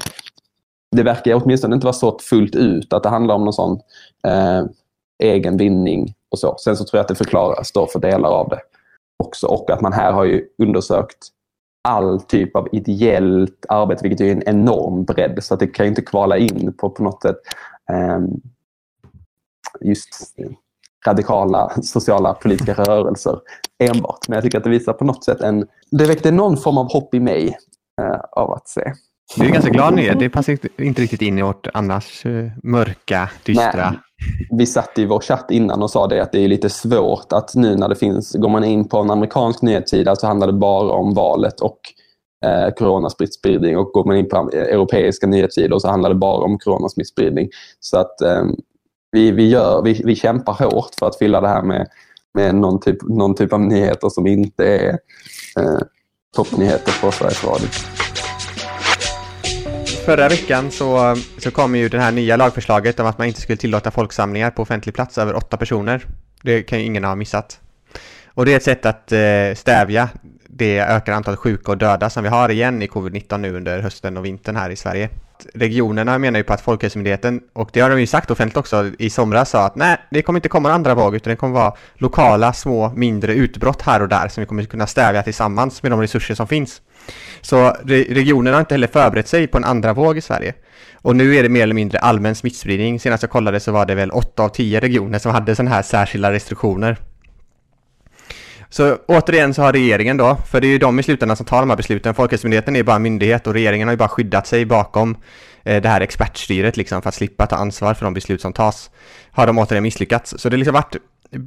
det 0.97 1.03
verkar 1.03 1.43
åtminstone 1.45 1.75
inte 1.75 1.87
vara 1.87 1.95
så 1.95 2.19
fullt 2.19 2.55
ut 2.55 2.93
att 2.93 3.03
det 3.03 3.09
handlar 3.09 3.35
om 3.35 3.45
någon 3.45 3.53
sån 3.53 3.81
eh, 4.27 4.65
egen 5.23 5.57
vinning 5.57 6.15
och 6.31 6.39
så. 6.39 6.57
Sen 6.59 6.77
så 6.77 6.85
tror 6.85 6.99
jag 6.99 7.03
att 7.03 7.09
det 7.09 7.15
förklaras 7.15 7.73
då 7.73 7.87
för 7.87 7.99
delar 7.99 8.31
av 8.31 8.49
det 8.49 8.61
också 9.25 9.47
och 9.47 9.71
att 9.71 9.81
man 9.81 9.93
här 9.93 10.13
har 10.13 10.25
ju 10.25 10.45
undersökt 10.63 11.29
all 11.87 12.21
typ 12.21 12.57
av 12.57 12.69
ideellt 12.73 13.67
arbete, 13.69 14.03
vilket 14.03 14.21
är 14.21 14.33
en 14.33 14.43
enorm 14.49 15.05
bredd. 15.05 15.45
Så 15.45 15.55
att 15.55 15.61
det 15.61 15.67
kan 15.67 15.87
inte 15.87 16.03
kvala 16.03 16.39
in 16.39 16.73
på, 16.73 16.91
på 16.91 17.03
något 17.03 17.23
sätt 17.23 17.37
eh, 17.91 18.21
just 19.81 20.35
radikala 21.07 21.73
sociala 21.83 22.35
politiska 22.35 22.75
rörelser 22.85 23.41
enbart. 23.79 24.29
Men 24.29 24.37
jag 24.37 24.45
tycker 24.45 24.59
att 24.59 24.65
det 24.65 24.71
visar 24.71 24.93
på 24.93 25.05
något 25.05 25.25
sätt 25.25 25.41
en... 25.41 25.67
Det 25.91 26.07
väckte 26.07 26.31
någon 26.31 26.57
form 26.57 26.79
av 26.79 26.93
hopp 26.93 27.15
i 27.15 27.21
mig 27.21 27.57
eh, 28.01 28.21
av 28.33 28.53
att 28.53 28.69
se. 28.69 28.93
Du 29.35 29.45
är 29.45 29.51
ganska 29.51 29.71
glad 29.71 29.95
nyhet. 29.95 30.19
Det 30.19 30.31
passar 30.31 30.59
inte 30.79 31.03
riktigt 31.03 31.23
in 31.23 31.39
i 31.39 31.43
vårt 31.43 31.67
annars 31.75 32.27
eh, 32.27 32.51
mörka, 32.63 33.31
dystra... 33.45 33.91
Nej. 33.91 34.01
Vi 34.51 34.67
satt 34.67 34.99
i 34.99 35.07
vår 35.07 35.21
chatt 35.21 35.51
innan 35.51 35.83
och 35.83 35.91
sa 35.91 36.07
det 36.07 36.23
att 36.23 36.33
det 36.33 36.45
är 36.45 36.49
lite 36.49 36.71
svårt 36.71 37.33
att 37.33 37.55
nu 37.55 37.77
när 37.77 37.89
det 37.89 37.97
finns, 37.97 38.33
går 38.33 38.49
man 38.49 38.65
in 38.65 38.89
på 38.89 38.99
en 38.99 39.11
amerikansk 39.11 39.63
nyhetssida 39.63 40.17
så 40.17 40.27
handlar 40.27 40.47
det 40.47 40.53
bara 40.53 40.93
om 40.93 41.15
valet 41.15 41.61
och 41.61 41.79
eh, 42.45 42.75
coronasmittspridning 42.75 43.79
och 43.79 43.87
går 43.87 44.05
man 44.05 44.17
in 44.17 44.29
på 44.29 44.51
europeiska 44.53 45.27
nyhetssidor 45.27 45.79
så 45.79 45.89
handlar 45.89 46.09
det 46.09 46.17
bara 46.17 46.45
om 46.45 46.59
coronasmittspridning. 46.59 47.49
Så 47.81 47.99
att 47.99 48.21
eh, 48.21 48.45
vi, 49.13 49.31
vi, 49.31 49.49
gör, 49.49 49.83
vi, 49.83 50.03
vi 50.05 50.17
kämpar 50.17 50.53
hårt 50.53 50.95
för 50.99 51.07
att 51.07 51.19
fylla 51.19 51.41
det 51.41 51.49
här 51.49 51.63
med, 51.63 51.89
med 52.35 52.55
någon, 52.55 52.81
typ, 52.81 53.03
någon 53.03 53.35
typ 53.35 53.53
av 53.53 53.61
nyheter 53.61 54.09
som 54.09 54.27
inte 54.27 54.67
är 54.67 54.99
eh, 55.61 55.79
toppnyheter 56.37 57.01
på 57.03 57.11
Sveriges 57.11 57.45
Radio. 57.45 57.69
Förra 60.07 60.29
veckan 60.29 60.71
så, 60.71 61.17
så 61.39 61.51
kom 61.51 61.77
ju 61.77 61.89
det 61.89 62.01
här 62.01 62.13
nya 62.13 62.37
lagförslaget 62.37 63.01
om 63.01 63.07
att 63.07 63.19
man 63.19 63.27
inte 63.27 63.41
skulle 63.41 63.57
tillåta 63.57 63.91
folksamlingar 63.91 64.51
på 64.51 64.63
offentlig 64.63 64.95
plats 64.95 65.19
över 65.19 65.37
åtta 65.37 65.57
personer. 65.57 66.07
Det 66.43 66.63
kan 66.63 66.79
ju 66.79 66.85
ingen 66.85 67.05
ha 67.05 67.15
missat. 67.15 67.61
Och 68.27 68.47
det 68.47 68.53
är 68.53 68.57
ett 68.57 68.63
sätt 68.63 68.87
att 68.87 69.13
eh, 69.13 69.55
stävja 69.55 70.09
det 70.49 70.79
ökar 70.79 71.13
antalet 71.13 71.41
sjuka 71.41 71.73
och 71.73 71.79
döda 71.79 72.11
som 72.11 72.23
vi 72.23 72.29
har 72.29 72.49
igen 72.49 72.83
i 72.83 72.87
covid-19 72.87 73.39
nu 73.39 73.57
under 73.57 73.81
hösten 73.81 74.17
och 74.17 74.25
vintern 74.25 74.57
här 74.57 74.71
i 74.71 74.77
Sverige. 74.77 75.09
Regionerna 75.55 76.19
menar 76.19 76.39
ju 76.39 76.45
på 76.45 76.53
att 76.53 76.61
Folkhälsomyndigheten, 76.61 77.41
och 77.53 77.71
det 77.73 77.81
har 77.81 77.91
de 77.91 78.01
ju 78.01 78.07
sagt 78.07 78.31
offentligt 78.31 78.57
också 78.57 78.91
i 78.99 79.11
somras, 79.11 79.51
sa 79.51 79.67
att 79.67 79.77
nej, 79.77 79.97
det 80.11 80.23
kommer 80.23 80.39
inte 80.39 80.49
komma 80.49 80.69
en 80.69 80.75
andra 80.75 80.95
våg 80.95 81.17
utan 81.17 81.31
det 81.31 81.37
kommer 81.37 81.55
vara 81.55 81.75
lokala, 81.95 82.53
små, 82.53 82.93
mindre 82.97 83.35
utbrott 83.35 83.83
här 83.83 84.03
och 84.03 84.09
där 84.09 84.29
som 84.29 84.41
vi 84.41 84.47
kommer 84.47 84.65
kunna 84.65 84.87
stävja 84.87 85.23
tillsammans 85.23 85.83
med 85.83 85.93
de 85.93 86.01
resurser 86.01 86.35
som 86.35 86.47
finns. 86.47 86.81
Så 87.41 87.77
regionerna 87.87 88.57
har 88.57 88.61
inte 88.61 88.75
heller 88.75 88.87
förberett 88.87 89.29
sig 89.29 89.47
på 89.47 89.59
en 89.59 89.65
andra 89.65 89.93
våg 89.93 90.19
i 90.19 90.21
Sverige. 90.21 90.55
Och 90.95 91.17
nu 91.17 91.37
är 91.37 91.43
det 91.43 91.49
mer 91.49 91.63
eller 91.63 91.75
mindre 91.75 91.99
allmän 91.99 92.35
smittspridning. 92.35 93.01
Senast 93.01 93.23
jag 93.23 93.31
kollade 93.31 93.61
så 93.61 93.73
var 93.73 93.87
det 93.87 93.95
väl 93.95 94.11
8 94.11 94.43
av 94.43 94.49
10 94.49 94.81
regioner 94.81 95.19
som 95.19 95.33
hade 95.33 95.57
sådana 95.57 95.71
här 95.71 95.83
särskilda 95.83 96.33
restriktioner. 96.33 96.97
Så 98.69 98.97
återigen 99.07 99.55
så 99.55 99.63
har 99.63 99.73
regeringen 99.73 100.17
då, 100.17 100.37
för 100.51 100.61
det 100.61 100.67
är 100.67 100.69
ju 100.69 100.79
de 100.79 100.99
i 100.99 101.03
slutändan 101.03 101.37
som 101.37 101.47
tar 101.47 101.61
de 101.61 101.71
här 101.71 101.77
besluten. 101.77 102.15
Folkhälsomyndigheten 102.15 102.77
är 102.77 102.83
bara 102.83 102.99
myndighet 102.99 103.47
och 103.47 103.53
regeringen 103.55 103.89
har 103.89 103.93
ju 103.93 103.99
bara 103.99 104.09
skyddat 104.09 104.47
sig 104.47 104.65
bakom 104.65 105.17
eh, 105.65 105.83
det 105.83 105.89
här 105.89 106.01
expertstyret 106.01 106.77
liksom 106.77 107.03
för 107.03 107.09
att 107.09 107.15
slippa 107.15 107.47
ta 107.47 107.57
ansvar 107.57 107.95
för 107.95 108.05
de 108.05 108.15
beslut 108.15 108.41
som 108.41 108.53
tas. 108.53 108.91
Har 109.31 109.47
de 109.47 109.59
återigen 109.59 109.83
misslyckats. 109.83 110.35
Så 110.39 110.49
det 110.49 110.55
har 110.55 110.59
liksom 110.59 110.75
varit 110.75 110.97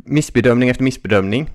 missbedömning 0.06 0.70
efter 0.70 0.84
missbedömning. 0.84 1.50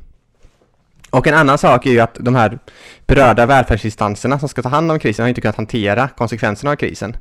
Och 1.15 1.27
en 1.27 1.35
annan 1.35 1.59
sak 1.59 1.87
är 1.87 1.91
ju 1.91 2.01
att 2.01 2.17
de 2.21 2.35
här 2.35 2.59
berörda 3.07 3.47
välfärdsinstanserna 3.47 4.39
som 4.39 4.49
ska 4.49 4.63
ta 4.63 4.69
hand 4.69 4.91
om 4.91 4.99
krisen 4.99 5.23
har 5.23 5.29
inte 5.29 5.41
kunnat 5.41 5.57
hantera 5.57 6.09
konsekvenserna 6.09 6.71
av 6.71 6.77
krisen. 6.77 7.17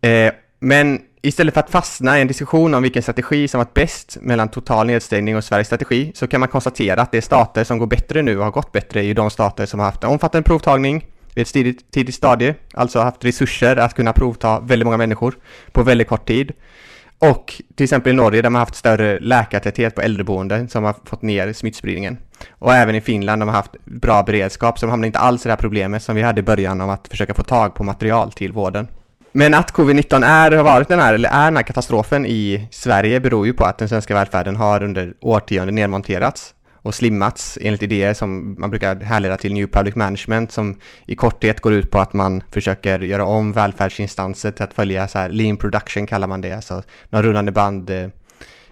Eh, 0.00 0.32
men 0.60 1.00
istället 1.22 1.54
för 1.54 1.60
att 1.60 1.70
fastna 1.70 2.18
i 2.18 2.20
en 2.20 2.28
diskussion 2.28 2.74
om 2.74 2.82
vilken 2.82 3.02
strategi 3.02 3.48
som 3.48 3.58
varit 3.58 3.74
bäst 3.74 4.16
mellan 4.20 4.48
total 4.48 4.86
nedstängning 4.86 5.36
och 5.36 5.44
Sveriges 5.44 5.66
strategi 5.66 6.12
så 6.14 6.26
kan 6.26 6.40
man 6.40 6.48
konstatera 6.48 7.02
att 7.02 7.12
de 7.12 7.22
stater 7.22 7.64
som 7.64 7.78
går 7.78 7.86
bättre 7.86 8.22
nu 8.22 8.38
och 8.38 8.44
har 8.44 8.50
gått 8.50 8.72
bättre 8.72 9.00
är 9.00 9.04
ju 9.04 9.14
de 9.14 9.30
stater 9.30 9.66
som 9.66 9.80
har 9.80 9.86
haft 9.86 10.04
en 10.04 10.10
omfattande 10.10 10.46
provtagning 10.46 11.06
vid 11.34 11.42
ett 11.42 11.52
tidigt, 11.52 11.90
tidigt 11.90 12.14
stadie, 12.14 12.54
alltså 12.74 13.00
haft 13.00 13.24
resurser 13.24 13.76
att 13.76 13.94
kunna 13.94 14.12
provta 14.12 14.60
väldigt 14.60 14.86
många 14.86 14.96
människor 14.96 15.34
på 15.72 15.82
väldigt 15.82 16.08
kort 16.08 16.26
tid. 16.26 16.52
Och 17.18 17.62
till 17.74 17.84
exempel 17.84 18.12
i 18.12 18.16
Norge 18.16 18.42
där 18.42 18.50
man 18.50 18.60
haft 18.60 18.74
större 18.74 19.18
läkartäthet 19.20 19.94
på 19.94 20.00
äldreboenden 20.00 20.68
som 20.68 20.84
har 20.84 20.94
fått 21.04 21.22
ner 21.22 21.52
smittspridningen. 21.52 22.18
Och 22.50 22.74
även 22.74 22.94
i 22.94 23.00
Finland 23.00 23.42
de 23.42 23.48
har 23.48 23.56
haft 23.56 23.84
bra 23.84 24.22
beredskap 24.22 24.78
så 24.78 24.86
de 24.86 24.90
hamnar 24.90 25.06
inte 25.06 25.18
alls 25.18 25.46
i 25.46 25.48
det 25.48 25.52
här 25.52 25.56
problemet 25.56 26.02
som 26.02 26.16
vi 26.16 26.22
hade 26.22 26.40
i 26.40 26.42
början 26.42 26.80
om 26.80 26.90
att 26.90 27.08
försöka 27.08 27.34
få 27.34 27.42
tag 27.42 27.74
på 27.74 27.84
material 27.84 28.32
till 28.32 28.52
vården. 28.52 28.88
Men 29.32 29.54
att 29.54 29.72
covid-19 29.72 30.24
är, 30.24 30.50
har 30.50 30.64
varit 30.64 30.88
den 30.88 31.00
här, 31.00 31.14
eller 31.14 31.28
är 31.28 31.44
den 31.44 31.56
här 31.56 31.62
katastrofen 31.62 32.26
i 32.26 32.68
Sverige 32.70 33.20
beror 33.20 33.46
ju 33.46 33.52
på 33.52 33.64
att 33.64 33.78
den 33.78 33.88
svenska 33.88 34.14
välfärden 34.14 34.56
har 34.56 34.82
under 34.82 35.14
årtionden 35.20 35.74
nedmonterats 35.74 36.54
och 36.82 36.94
slimmats 36.94 37.58
enligt 37.60 37.82
idéer 37.82 38.14
som 38.14 38.56
man 38.58 38.70
brukar 38.70 38.96
härleda 38.96 39.36
till 39.36 39.54
New 39.54 39.66
Public 39.66 39.94
Management 39.94 40.52
som 40.52 40.76
i 41.06 41.16
korthet 41.16 41.60
går 41.60 41.72
ut 41.72 41.90
på 41.90 41.98
att 41.98 42.12
man 42.12 42.42
försöker 42.50 42.98
göra 43.00 43.24
om 43.24 43.52
välfärdsinstanser 43.52 44.50
till 44.50 44.64
att 44.64 44.74
följa 44.74 45.08
så 45.08 45.18
här 45.18 45.28
lean 45.28 45.56
production 45.56 46.06
kallar 46.06 46.26
man 46.26 46.40
det, 46.40 46.52
alltså 46.52 46.82
någon 47.10 47.22
rullande 47.22 47.52
band 47.52 47.90
eh, 47.90 48.08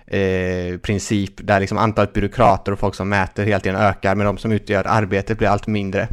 eh, 0.07 0.79
princip 0.79 1.33
där 1.37 1.61
liksom 1.61 1.79
antalet 1.79 2.13
byråkrater 2.13 2.73
och 2.73 2.79
folk 2.79 2.95
som 2.95 3.09
mäter 3.09 3.45
hela 3.45 3.61
tiden 3.61 3.81
ökar 3.81 4.15
men 4.15 4.27
de 4.27 4.39
som 4.39 4.53
utgör 4.53 4.85
arbetet 4.87 5.39
blir 5.39 5.49
allt 5.49 5.67
mindre. 5.67 6.09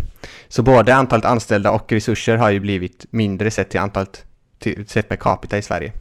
Så 0.47 0.63
både 0.63 0.95
antalet 0.95 1.25
anställda 1.25 1.71
och 1.71 1.91
resurser 1.91 2.37
har 2.37 2.49
ju 2.49 2.59
blivit 2.59 3.05
mindre 3.09 3.51
sett 3.51 3.69
till 3.69 3.79
antalet 3.79 4.25
till, 4.59 4.87
sett 4.87 5.09
per 5.09 5.15
capita 5.15 5.57
i 5.57 5.61
Sverige. 5.61 5.91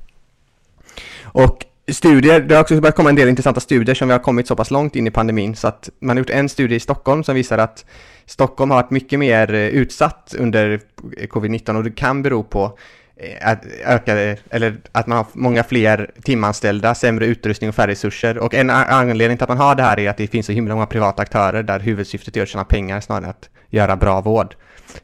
Och 1.23 1.65
studier, 1.89 2.41
det 2.41 2.55
har 2.55 2.63
också 2.63 2.81
börjat 2.81 2.97
komma 2.97 3.09
en 3.09 3.17
del 3.17 3.29
intressanta 3.29 3.61
studier 3.61 3.95
som 3.95 4.09
vi 4.09 4.13
har 4.13 4.21
kommit 4.21 4.47
så 4.47 4.57
pass 4.57 4.71
långt 4.71 4.97
in 4.97 5.07
i 5.07 5.11
pandemin 5.11 5.57
så 5.57 5.69
att 5.69 5.89
man 5.99 6.17
har 6.17 6.21
gjort 6.21 6.31
en 6.31 6.49
studie 6.49 6.75
i 6.75 6.81
Stockholm 6.81 7.25
som 7.25 7.35
visar 7.35 7.59
att 7.59 7.85
Stockholm 8.27 8.71
har 8.71 8.83
varit 8.83 8.91
mycket 8.91 9.19
mer 9.19 9.55
eh, 9.55 9.61
utsatt 9.61 10.35
under 10.39 10.81
covid-19 11.29 11.77
och 11.77 11.85
det 11.85 11.91
kan 11.91 12.23
bero 12.23 12.43
på 12.43 12.79
Eh, 13.23 13.51
att 13.51 13.65
ökade, 13.85 14.37
eller 14.51 14.77
att 14.93 15.07
man 15.07 15.19
har 15.19 15.27
många 15.33 15.65
fler 15.65 16.11
timanställda, 16.23 16.95
sämre 16.95 17.27
utrustning 17.27 17.69
och 17.69 17.75
färre 17.75 17.91
resurser. 17.91 18.39
Och 18.39 18.55
en 18.55 18.71
anledning 18.71 19.39
till 19.39 19.43
att 19.43 19.49
man 19.49 19.59
har 19.59 19.75
det 19.75 19.83
här 19.83 19.99
är 19.99 20.11
att 20.11 20.17
det 20.17 20.27
finns 20.27 20.47
så 20.47 20.53
himla 20.53 20.75
många 20.75 20.87
privata 20.87 21.23
aktörer 21.23 21.63
där 21.63 21.81
huvudsyftet 21.81 22.37
är 22.37 22.43
att 22.43 22.49
tjäna 22.49 22.65
pengar 22.65 23.01
snarare 23.01 23.25
än 23.25 23.31
att 23.31 23.49
göra 23.71 23.97
bra 23.97 24.21
vård 24.21 24.55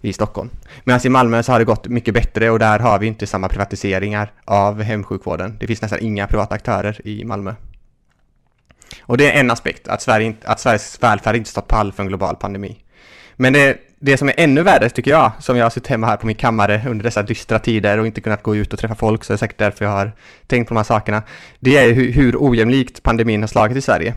i 0.01 0.13
Stockholm. 0.13 0.51
Medan 0.85 1.01
i 1.05 1.09
Malmö 1.09 1.43
så 1.43 1.53
har 1.53 1.59
det 1.59 1.65
gått 1.65 1.89
mycket 1.89 2.15
bättre 2.15 2.51
och 2.51 2.59
där 2.59 2.79
har 2.79 2.99
vi 2.99 3.07
inte 3.07 3.27
samma 3.27 3.49
privatiseringar 3.49 4.33
av 4.45 4.83
hemsjukvården. 4.83 5.57
Det 5.61 5.67
finns 5.67 5.83
nästan 5.83 5.99
inga 6.03 6.27
privata 6.27 6.55
aktörer 6.55 7.01
i 7.05 7.25
Malmö. 7.25 7.55
Och 9.03 9.17
det 9.17 9.33
är 9.33 9.41
en 9.41 9.51
aspekt, 9.51 9.89
att, 9.89 10.03
Sverige, 10.03 10.35
att 10.45 10.61
Sveriges 10.61 11.03
välfärd 11.03 11.37
inte 11.37 11.51
stått 11.51 11.69
pall 11.69 11.93
för 11.93 12.03
en 12.03 12.09
global 12.09 12.37
pandemi. 12.37 12.85
Men 13.37 13.53
det, 13.53 13.77
det 14.01 14.17
som 14.17 14.29
är 14.29 14.35
ännu 14.37 14.63
värre 14.63 14.89
tycker 14.89 15.11
jag, 15.11 15.33
som 15.39 15.57
jag 15.57 15.65
har 15.65 15.71
suttit 15.71 15.87
hemma 15.87 16.07
här 16.07 16.17
på 16.17 16.27
min 16.27 16.37
kammare 16.37 16.83
under 16.87 17.05
dessa 17.05 17.23
dystra 17.23 17.59
tider 17.59 17.99
och 17.99 18.07
inte 18.07 18.21
kunnat 18.21 18.43
gå 18.43 18.57
ut 18.57 18.73
och 18.73 18.79
träffa 18.79 18.95
folk, 18.95 19.25
så 19.25 19.33
det 19.33 19.35
är 19.35 19.39
säkert 19.39 19.59
därför 19.59 19.85
jag 19.85 19.93
har 19.93 20.13
tänkt 20.47 20.69
på 20.69 20.75
de 20.75 20.77
här 20.77 20.85
sakerna, 20.85 21.23
det 21.61 21.77
är 21.77 21.93
hur, 21.93 22.13
hur 22.13 22.37
ojämlikt 22.39 23.03
pandemin 23.03 23.41
har 23.41 23.49
slagit 23.49 23.77
i 23.77 23.81
Sverige. 23.81 24.15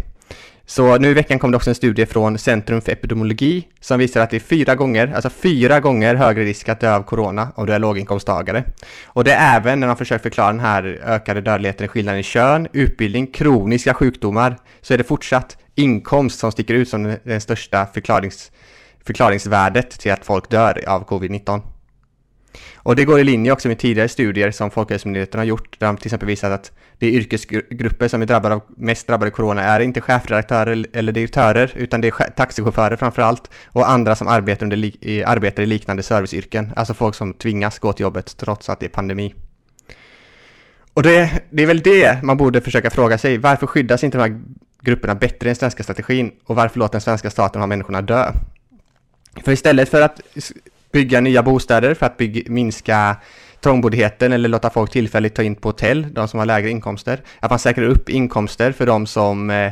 Så 0.65 0.97
nu 0.97 1.09
i 1.09 1.13
veckan 1.13 1.39
kom 1.39 1.51
det 1.51 1.57
också 1.57 1.69
en 1.69 1.75
studie 1.75 2.05
från 2.05 2.37
Centrum 2.37 2.81
för 2.81 2.91
epidemiologi 2.91 3.67
som 3.79 3.99
visar 3.99 4.21
att 4.21 4.29
det 4.29 4.37
är 4.37 4.39
fyra 4.39 4.75
gånger, 4.75 5.13
alltså 5.15 5.29
fyra 5.29 5.79
gånger 5.79 6.15
högre 6.15 6.43
risk 6.43 6.69
att 6.69 6.79
dö 6.79 6.95
av 6.95 7.03
corona 7.03 7.47
om 7.55 7.65
du 7.65 7.73
är 7.73 7.79
låginkomsttagare. 7.79 8.63
Och 9.05 9.23
det 9.23 9.33
är 9.33 9.55
även 9.57 9.79
när 9.79 9.87
de 9.87 9.97
försöker 9.97 10.23
förklara 10.23 10.51
den 10.51 10.59
här 10.59 11.01
ökade 11.05 11.41
dödligheten, 11.41 11.87
skillnaden 11.87 12.19
i 12.19 12.23
kön, 12.23 12.67
utbildning, 12.71 13.27
kroniska 13.27 13.93
sjukdomar, 13.93 14.57
så 14.81 14.93
är 14.93 14.97
det 14.97 15.03
fortsatt 15.03 15.57
inkomst 15.75 16.39
som 16.39 16.51
sticker 16.51 16.73
ut 16.73 16.89
som 16.89 17.15
den 17.23 17.41
största 17.41 17.85
förklarings, 17.85 18.51
förklaringsvärdet 19.05 19.89
till 19.89 20.11
att 20.11 20.25
folk 20.25 20.49
dör 20.49 20.83
av 20.87 21.05
covid-19. 21.07 21.61
Och 22.75 22.95
det 22.95 23.05
går 23.05 23.19
i 23.19 23.23
linje 23.23 23.51
också 23.51 23.67
med 23.67 23.79
tidigare 23.79 24.07
studier 24.07 24.51
som 24.51 24.71
Folkhälsomyndigheten 24.71 25.39
har 25.39 25.45
gjort, 25.45 25.79
där 25.79 25.87
de 25.87 25.97
till 25.97 26.07
exempel 26.07 26.27
visat 26.27 26.51
att 26.51 26.71
de 26.99 27.07
yrkesgrupper 27.07 28.07
som 28.07 28.21
är 28.21 28.25
drabbade 28.25 28.55
av, 28.55 28.61
mest 28.77 29.07
drabbade 29.07 29.31
av 29.31 29.35
corona 29.35 29.63
är 29.63 29.79
inte 29.79 30.01
chefredaktörer 30.01 30.85
eller 30.93 31.11
direktörer, 31.11 31.71
utan 31.75 32.01
det 32.01 32.07
är 32.07 32.29
taxichaufförer 32.31 32.95
framför 32.95 33.21
allt, 33.21 33.49
och 33.67 33.89
andra 33.89 34.15
som 34.15 34.27
arbetar, 34.27 34.63
under, 34.63 35.05
i, 35.05 35.23
arbetar 35.23 35.63
i 35.63 35.65
liknande 35.65 36.03
serviceyrken, 36.03 36.73
alltså 36.75 36.93
folk 36.93 37.15
som 37.15 37.33
tvingas 37.33 37.79
gå 37.79 37.93
till 37.93 38.03
jobbet 38.03 38.37
trots 38.37 38.69
att 38.69 38.79
det 38.79 38.85
är 38.85 38.89
pandemi. 38.89 39.33
Och 40.93 41.03
det, 41.03 41.41
det 41.49 41.63
är 41.63 41.67
väl 41.67 41.81
det 41.81 42.23
man 42.23 42.37
borde 42.37 42.61
försöka 42.61 42.89
fråga 42.89 43.17
sig, 43.17 43.37
varför 43.37 43.67
skyddas 43.67 44.03
inte 44.03 44.17
de 44.17 44.31
här 44.31 44.41
grupperna 44.81 45.15
bättre 45.15 45.47
i 45.47 45.49
den 45.49 45.55
svenska 45.55 45.83
strategin 45.83 46.31
och 46.45 46.55
varför 46.55 46.79
låter 46.79 46.91
den 46.91 47.01
svenska 47.01 47.29
staten 47.29 47.61
ha 47.61 47.67
människorna 47.67 48.01
dö? 48.01 48.31
För 49.45 49.51
istället 49.51 49.89
för 49.89 50.01
att 50.01 50.21
bygga 50.91 51.21
nya 51.21 51.43
bostäder 51.43 51.93
för 51.93 52.05
att 52.05 52.17
bygga, 52.17 52.51
minska 52.51 53.15
trångboddheten 53.61 54.33
eller 54.33 54.49
låta 54.49 54.69
folk 54.69 54.91
tillfälligt 54.91 55.35
ta 55.35 55.43
in 55.43 55.55
på 55.55 55.69
hotell, 55.69 56.13
de 56.13 56.27
som 56.27 56.39
har 56.39 56.45
lägre 56.45 56.69
inkomster. 56.69 57.21
Att 57.39 57.49
man 57.49 57.59
säkrar 57.59 57.85
upp 57.85 58.09
inkomster 58.09 58.71
för 58.71 58.85
de 58.85 59.07
som 59.07 59.49
eh, 59.49 59.71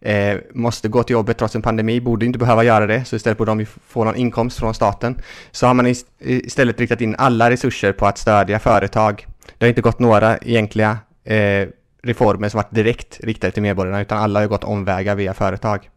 eh 0.00 0.38
måste 0.54 0.88
gå 0.88 1.02
till 1.02 1.14
jobbet 1.14 1.38
trots 1.38 1.54
en 1.54 1.62
pandemi, 1.62 2.00
borde 2.00 2.26
inte 2.26 2.38
behöva 2.38 2.64
göra 2.64 2.86
det, 2.86 3.04
så 3.04 3.16
istället 3.16 3.38
borde 3.38 3.50
de 3.50 3.66
få 3.88 4.04
någon 4.04 4.16
inkomst 4.16 4.58
från 4.58 4.74
staten. 4.74 5.18
Så 5.50 5.66
har 5.66 5.74
man 5.74 5.94
istället 6.20 6.80
riktat 6.80 7.00
in 7.00 7.16
alla 7.18 7.50
resurser 7.50 7.92
på 7.92 8.06
att 8.06 8.18
stödja 8.18 8.58
företag. 8.58 9.26
Det 9.58 9.66
har 9.66 9.68
inte 9.68 9.80
gått 9.80 9.98
några 9.98 10.38
egentliga 10.38 10.98
eh, 11.24 11.68
reformer 12.02 12.48
som 12.48 12.58
varit 12.58 12.74
direkt 12.74 13.20
riktade 13.22 13.50
till 13.50 13.62
medborgarna, 13.62 14.00
utan 14.00 14.18
alla 14.18 14.40
har 14.40 14.46
gått 14.46 14.64
omvägar 14.64 15.14
via 15.14 15.34
företag. 15.34 15.88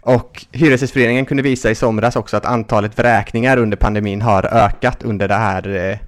Och 0.00 0.46
Hyresgästföreningen 0.52 1.26
kunde 1.26 1.42
visa 1.42 1.70
i 1.70 1.74
somras 1.74 2.16
också 2.16 2.36
att 2.36 2.46
antalet 2.46 2.98
vräkningar 2.98 3.56
under 3.56 3.76
pandemin 3.76 4.22
har 4.22 4.46
ökat 4.54 5.02
under 5.02 5.28
det 5.28 5.34
här, 5.34 5.76
eh, 5.76 5.98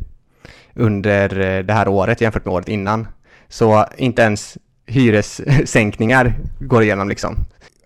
under 0.75 1.41
eh, 1.41 1.65
det 1.65 1.73
här 1.73 1.89
året 1.89 2.21
jämfört 2.21 2.45
med 2.45 2.55
året 2.55 2.69
innan. 2.69 3.09
Så 3.49 3.87
inte 3.97 4.23
ens 4.23 4.59
hyressänkningar 4.87 6.35
går 6.61 6.83
igenom 6.83 7.09
liksom. 7.09 7.37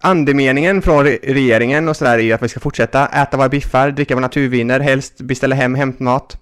Andemeningen 0.00 0.82
från 0.82 1.04
regeringen 1.04 1.88
och 1.88 1.96
sådär 1.96 2.18
är 2.18 2.22
ju 2.22 2.32
att 2.32 2.42
vi 2.42 2.48
ska 2.48 2.60
fortsätta 2.60 3.06
äta 3.06 3.36
våra 3.36 3.48
biffar, 3.48 3.90
dricka 3.90 4.14
våra 4.14 4.22
naturviner, 4.22 4.80
helst 4.80 5.20
beställa 5.20 5.54
hem 5.56 5.74
hämtmat. 5.74 6.38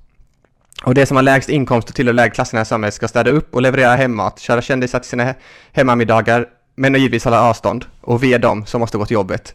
Och 0.85 0.95
det 0.95 1.07
som 1.07 1.17
har 1.17 1.23
lägst 1.23 1.49
inkomst 1.49 1.89
och 1.89 1.95
tillhör 1.95 2.13
lägre 2.13 2.31
klasserna 2.31 2.63
i 2.63 2.65
samhället 2.65 2.95
ska 2.95 3.09
städa 3.09 3.31
upp 3.31 3.55
och 3.55 3.63
leverera 3.63 3.95
hemmat, 3.97 4.39
köra 4.39 4.63
kändisar 4.63 4.99
till 4.99 5.09
sina 5.09 5.35
hemmamiddagar, 5.73 6.47
men 6.75 6.95
givetvis 6.95 7.25
hålla 7.25 7.43
avstånd. 7.43 7.85
Och 8.01 8.23
vi 8.23 8.35
är 8.35 8.39
de 8.39 8.67
som 8.67 8.81
måste 8.81 8.99
gå 8.99 9.07
till 9.07 9.15
jobbet. 9.15 9.55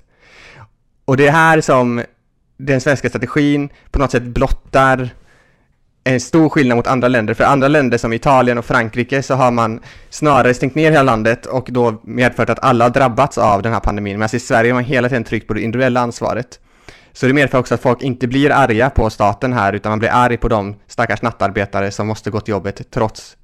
Och 1.06 1.18
det 1.18 1.28
är 1.28 1.32
här 1.32 1.62
som 1.62 2.04
den 2.58 2.82
svenska 2.82 3.10
strategin 3.10 3.70
på 3.92 4.00
något 4.00 4.12
sätt 4.12 4.24
blottar 4.24 5.10
en 6.04 6.20
stor 6.20 6.50
skillnad 6.50 6.76
mot 6.76 6.88
andra 6.88 7.08
länder. 7.08 7.34
För 7.34 7.44
andra 7.44 7.68
länder 7.68 7.98
som 7.98 8.14
Italien 8.14 8.58
och 8.58 8.66
Frankrike 8.66 9.24
så 9.24 9.36
har 9.36 9.52
man 9.52 9.80
snarare 10.10 10.54
stängt 10.54 10.76
ner 10.76 10.92
hela 10.92 11.04
landet 11.04 11.46
och 11.46 11.68
då 11.72 12.02
medfört 12.04 12.50
att 12.50 12.64
alla 12.64 12.86
har 12.86 12.90
drabbats 12.90 13.38
av 13.38 13.62
den 13.62 13.74
här 13.74 13.80
pandemin. 13.80 14.20
Medan 14.20 14.36
i 14.36 14.40
Sverige 14.40 14.72
har 14.72 14.76
man 14.76 14.84
hela 14.84 15.10
tiden 15.10 15.24
tryckt 15.24 15.48
på 15.48 15.54
det 15.54 15.62
individuella 15.62 16.00
ansvaret. 16.00 16.60
Så 17.14 17.28
det 17.28 17.34
medför 17.34 17.58
också 17.58 17.74
att 17.74 17.82
folk 17.82 18.02
inte 18.02 18.28
blir 18.28 18.52
arga 18.52 18.90
på 18.90 19.10
staten 19.10 19.54
här 19.54 19.74
utan 19.74 19.90
man 19.90 20.00
blir 20.00 20.10
arg 20.10 20.38
på 20.38 20.48
de 20.48 20.76
stackars 20.88 21.22
nattarbetare 21.22 21.92
som 21.92 22.08
måste 22.08 22.30
gå 22.30 22.40
till 22.40 22.52
jobbet 22.52 22.92
trots 22.92 23.38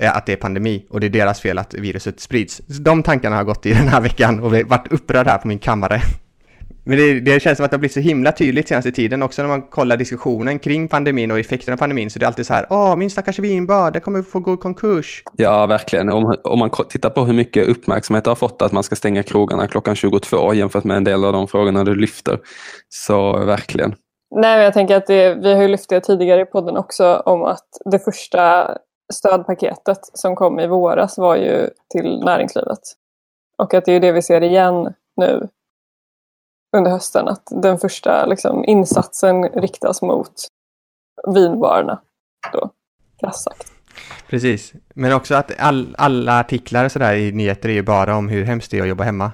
att 0.00 0.26
det 0.26 0.32
är 0.32 0.36
pandemi 0.36 0.86
och 0.90 1.00
det 1.00 1.06
är 1.06 1.10
deras 1.10 1.40
fel 1.40 1.58
att 1.58 1.74
viruset 1.74 2.20
sprids. 2.20 2.58
De 2.58 3.02
tankarna 3.02 3.36
har 3.36 3.44
gått 3.44 3.66
i 3.66 3.72
den 3.72 3.88
här 3.88 4.00
veckan 4.00 4.40
och 4.40 4.52
varit 4.52 4.92
upprörd 4.92 5.26
här 5.26 5.38
på 5.38 5.48
min 5.48 5.58
kammare. 5.58 6.00
Men 6.84 6.98
det, 6.98 7.20
det 7.20 7.40
känns 7.40 7.56
som 7.56 7.64
att 7.64 7.70
det 7.70 7.74
har 7.74 7.78
blivit 7.78 7.94
så 7.94 8.00
himla 8.00 8.32
tydligt 8.32 8.68
senaste 8.68 8.92
tiden 8.92 9.22
också 9.22 9.42
när 9.42 9.48
man 9.48 9.62
kollar 9.62 9.96
diskussionen 9.96 10.58
kring 10.58 10.88
pandemin 10.88 11.30
och 11.30 11.38
effekterna 11.38 11.74
av 11.74 11.78
pandemin 11.78 12.10
så 12.10 12.18
det 12.18 12.24
är 12.24 12.26
alltid 12.26 12.46
så 12.46 12.54
här, 12.54 12.66
åh 12.70 12.96
min 12.96 13.10
stackars 13.10 13.38
vinbar, 13.38 13.90
det 13.90 14.00
kommer 14.00 14.22
få 14.22 14.40
gå 14.40 14.54
i 14.54 14.56
konkurs. 14.56 15.22
Ja, 15.36 15.66
verkligen. 15.66 16.08
Om, 16.08 16.36
om 16.44 16.58
man 16.58 16.70
tittar 16.88 17.10
på 17.10 17.24
hur 17.24 17.34
mycket 17.34 17.68
uppmärksamhet 17.68 18.24
det 18.24 18.30
har 18.30 18.34
fått 18.34 18.62
att 18.62 18.72
man 18.72 18.82
ska 18.82 18.96
stänga 18.96 19.22
krogarna 19.22 19.66
klockan 19.66 19.94
22 19.94 20.54
jämfört 20.54 20.84
med 20.84 20.96
en 20.96 21.04
del 21.04 21.24
av 21.24 21.32
de 21.32 21.48
frågorna 21.48 21.84
du 21.84 21.94
lyfter. 21.94 22.38
Så 22.88 23.44
verkligen. 23.44 23.94
Nej, 24.34 24.56
men 24.56 24.64
jag 24.64 24.74
tänker 24.74 24.96
att 24.96 25.06
det, 25.06 25.34
vi 25.34 25.54
har 25.54 25.62
ju 25.62 25.68
lyft 25.68 25.88
det 25.88 26.00
tidigare 26.00 26.40
i 26.40 26.44
podden 26.44 26.76
också 26.76 27.16
om 27.16 27.42
att 27.42 27.68
det 27.90 27.98
första 27.98 28.70
stödpaketet 29.12 30.10
som 30.12 30.36
kom 30.36 30.60
i 30.60 30.66
våras 30.66 31.18
var 31.18 31.36
ju 31.36 31.70
till 31.90 32.20
näringslivet. 32.24 32.80
Och 33.58 33.74
att 33.74 33.84
det 33.84 33.92
är 33.92 34.00
det 34.00 34.12
vi 34.12 34.22
ser 34.22 34.40
igen 34.40 34.94
nu 35.16 35.48
under 36.76 36.90
hösten. 36.90 37.28
Att 37.28 37.42
den 37.50 37.78
första 37.78 38.26
liksom, 38.26 38.64
insatsen 38.64 39.48
riktas 39.48 40.02
mot 40.02 40.32
vinbarerna. 41.34 42.00
Då, 42.52 42.70
sagt. 43.30 43.72
Precis, 44.28 44.72
men 44.94 45.12
också 45.12 45.34
att 45.34 45.52
all, 45.58 45.94
alla 45.98 46.40
artiklar 46.40 46.84
och 46.84 46.92
sådär 46.92 47.14
i 47.14 47.32
nyheter 47.32 47.68
är 47.68 47.72
ju 47.72 47.82
bara 47.82 48.16
om 48.16 48.28
hur 48.28 48.44
hemskt 48.44 48.70
det 48.70 48.78
är 48.78 48.82
att 48.82 48.88
jobba 48.88 49.04
hemma. 49.04 49.30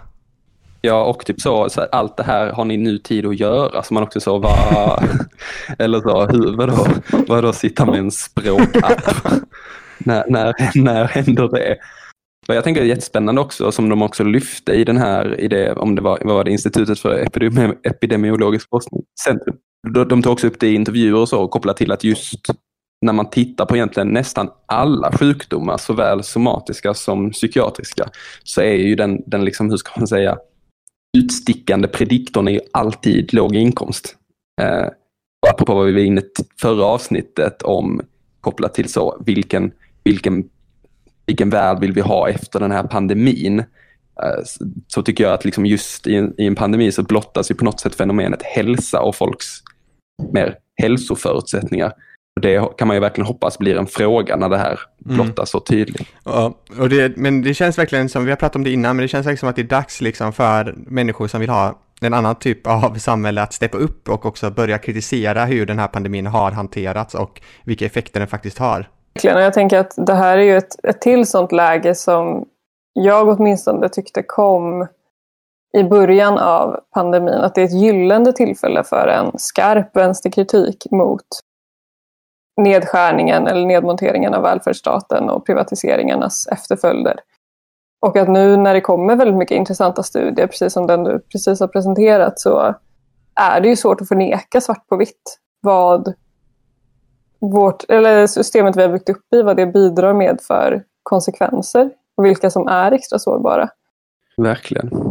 Ja, 0.81 1.05
och 1.05 1.27
typ 1.27 1.41
så, 1.41 1.71
så 1.71 1.81
här, 1.81 1.89
allt 1.93 2.17
det 2.17 2.23
här 2.23 2.53
har 2.53 2.65
ni 2.65 2.77
nu 2.77 2.99
tid 2.99 3.27
att 3.27 3.41
göra. 3.41 3.83
Så 3.83 3.95
man 3.95 4.03
också 4.03 4.21
så, 4.21 4.39
va, 4.39 4.57
eller 5.79 6.01
så, 6.01 6.27
hur, 6.27 6.57
vadå, 6.57 6.87
vadå 7.27 7.53
sitta 7.53 7.87
med 7.87 7.99
en 7.99 8.11
språkapp? 8.11 9.03
När, 9.99 10.25
när, 10.29 10.55
när 10.83 11.05
händer 11.05 11.49
det? 11.49 11.77
Och 12.49 12.55
jag 12.55 12.65
tänker 12.65 12.81
det 12.81 12.87
är 12.87 12.89
jättespännande 12.89 13.41
också, 13.41 13.73
som 13.73 13.89
de 13.89 14.03
också 14.03 14.25
lyfte 14.25 14.73
i 14.73 14.85
den 14.85 14.97
här, 14.97 15.41
i 15.41 15.49
det, 15.49 15.73
om 15.73 15.95
det 15.95 16.03
var, 16.03 16.19
vad 16.25 16.35
var 16.35 16.45
det, 16.45 16.51
Institutet 16.51 16.99
för 16.99 17.27
epidemi, 17.27 17.75
epidemiologisk 17.83 18.69
forskning, 18.71 19.03
Centrum. 19.25 19.57
De 20.09 20.23
tog 20.23 20.33
också 20.33 20.47
upp 20.47 20.61
det 20.61 20.69
i 20.69 20.75
intervjuer 20.75 21.15
och 21.15 21.29
så, 21.29 21.49
kopplat 21.49 21.77
till 21.77 21.93
att 21.93 22.05
just 22.05 22.41
när 23.01 23.13
man 23.13 23.31
tittar 23.31 23.67
på 23.67 23.77
egentligen 23.77 24.09
nästan 24.09 24.51
alla 24.67 25.13
sjukdomar, 25.13 25.77
såväl 25.77 26.23
somatiska 26.23 26.95
som 26.95 27.31
psykiatriska, 27.31 28.11
så 28.43 28.61
är 28.61 28.75
ju 28.75 28.95
den, 28.95 29.23
den 29.27 29.45
liksom, 29.45 29.71
hur 29.71 29.77
ska 29.77 30.01
man 30.01 30.09
säga, 30.09 30.39
utstickande 31.19 31.89
prediktorn 31.89 32.49
är 32.49 32.53
ju 32.53 32.61
alltid 32.73 33.35
låg 33.35 33.57
inkomst. 33.57 34.17
Eh, 34.61 34.89
apropå 35.49 35.75
vad 35.75 35.87
vi 35.87 35.93
var 35.93 36.01
inne 36.01 36.23
förra 36.61 36.85
avsnittet 36.85 37.63
om 37.63 38.01
kopplat 38.41 38.75
till 38.75 38.89
så, 38.89 39.23
vilken, 39.27 39.73
vilken 40.09 40.45
vilken 41.27 41.51
värld 41.51 41.81
vill 41.81 41.93
vi 41.93 42.01
ha 42.01 42.29
efter 42.29 42.61
den 42.61 42.71
här 42.71 42.83
pandemin? 42.83 43.59
Eh, 44.23 44.45
så 44.87 45.03
tycker 45.03 45.25
jag 45.25 45.33
att 45.33 45.45
liksom 45.45 45.67
just 45.67 46.07
i 46.07 46.17
en, 46.17 46.35
i 46.41 46.47
en 46.47 46.55
pandemi 46.55 46.93
så 46.93 47.03
blottas 47.03 47.51
ju 47.51 47.55
på 47.55 47.65
något 47.65 47.81
sätt 47.81 47.95
fenomenet 47.95 48.43
hälsa 48.43 49.01
och 49.01 49.17
folks 49.17 49.47
mer 50.33 50.55
hälsoförutsättningar. 50.83 51.93
Det 52.41 52.79
kan 52.79 52.89
man 52.89 52.97
ju 52.97 53.01
verkligen 53.01 53.27
hoppas 53.27 53.59
blir 53.59 53.77
en 53.77 53.87
fråga 53.87 54.37
när 54.37 54.49
det 54.49 54.59
här 54.59 54.81
mm. 55.05 55.17
blottas 55.17 55.39
mm. 55.39 55.47
så 55.47 55.61
tydligt. 55.61 56.09
Ja, 56.25 56.59
och 56.79 56.89
det, 56.89 57.17
men 57.17 57.43
det 57.43 57.55
känns 57.55 57.79
verkligen 57.79 58.09
som, 58.09 58.25
vi 58.25 58.31
har 58.31 58.37
pratat 58.37 58.57
om 58.57 58.65
det 58.65 58.71
innan, 58.71 58.97
men 58.97 59.03
det 59.03 59.09
känns 59.09 59.27
verkligen 59.27 59.39
som 59.39 59.49
att 59.49 59.57
det 59.57 59.63
är 59.63 59.77
dags 59.79 60.01
liksom 60.01 60.33
för 60.33 60.75
människor 60.77 61.29
som 61.29 61.41
vill 61.41 61.51
ha 61.51 61.79
en 62.01 62.15
annan 62.15 62.35
typ 62.35 62.67
av 62.67 62.95
samhälle 62.95 63.43
att 63.43 63.53
steppa 63.53 63.79
upp 63.79 64.09
och 64.09 64.27
också 64.27 64.51
börja 64.51 64.79
kritisera 64.79 65.45
hur 65.45 65.67
den 65.67 65.79
här 65.79 65.89
pandemin 65.89 66.27
har 66.27 66.51
hanterats 66.51 67.15
och 67.15 67.41
vilka 67.65 67.87
effekter 67.87 68.21
den 68.21 68.29
faktiskt 68.29 68.59
har. 68.59 68.89
Verkligen, 69.19 69.37
och 69.37 69.43
jag 69.43 69.55
tänker 69.55 69.79
att 69.79 69.95
det 69.97 70.15
här 70.15 70.39
är 70.39 70.43
ju 70.43 70.57
ett, 70.57 70.85
ett 70.85 71.01
till 71.01 71.27
sånt 71.27 71.53
läge 71.53 71.95
som 71.95 72.49
jag 72.93 73.29
åtminstone 73.29 73.89
tyckte 73.89 74.23
kom 74.23 74.87
i 75.79 75.83
början 75.85 76.39
av 76.39 76.81
pandemin. 76.95 77.35
Att 77.35 77.55
det 77.55 77.61
är 77.61 77.65
ett 77.65 77.81
gyllene 77.83 78.33
tillfälle 78.33 78.85
för 78.85 79.09
en 79.09 79.39
skarp 79.39 79.97
vänsterkritik 79.97 80.87
mot 80.91 81.25
nedskärningen 82.61 83.47
eller 83.47 83.67
nedmonteringen 83.67 84.35
av 84.35 84.43
välfärdsstaten 84.43 85.31
och 85.31 85.47
privatiseringarnas 85.47 86.47
efterföljder. 86.47 87.21
Och 88.07 88.17
att 88.17 88.29
nu 88.29 88.57
när 88.57 88.75
det 88.75 88.81
kommer 88.81 89.17
väldigt 89.17 89.37
mycket 89.37 89.57
intressanta 89.57 90.03
studier, 90.03 90.47
precis 90.47 90.73
som 90.73 90.87
den 90.87 91.05
du 91.05 91.19
precis 91.33 91.61
har 91.61 91.69
presenterat, 91.69 92.41
så 92.41 92.75
är 93.41 93.61
det 93.61 93.69
ju 93.69 93.77
svårt 93.77 94.01
att 94.01 94.09
förneka 94.09 94.61
svart 94.61 94.89
på 94.89 94.97
vitt 94.97 95.39
vad 95.61 96.15
vårt, 97.39 97.85
eller 97.89 98.27
systemet 98.27 98.77
vi 98.77 98.83
har 98.83 98.89
byggt 98.89 99.09
upp 99.09 99.35
i, 99.35 99.43
vad 99.43 99.57
det 99.57 99.67
bidrar 99.67 100.13
med 100.13 100.41
för 100.43 100.83
konsekvenser 101.03 101.91
och 102.17 102.25
vilka 102.25 102.51
som 102.51 102.67
är 102.69 102.93
extra 102.93 103.19
sårbara. 103.19 103.69
Verkligen 104.37 105.08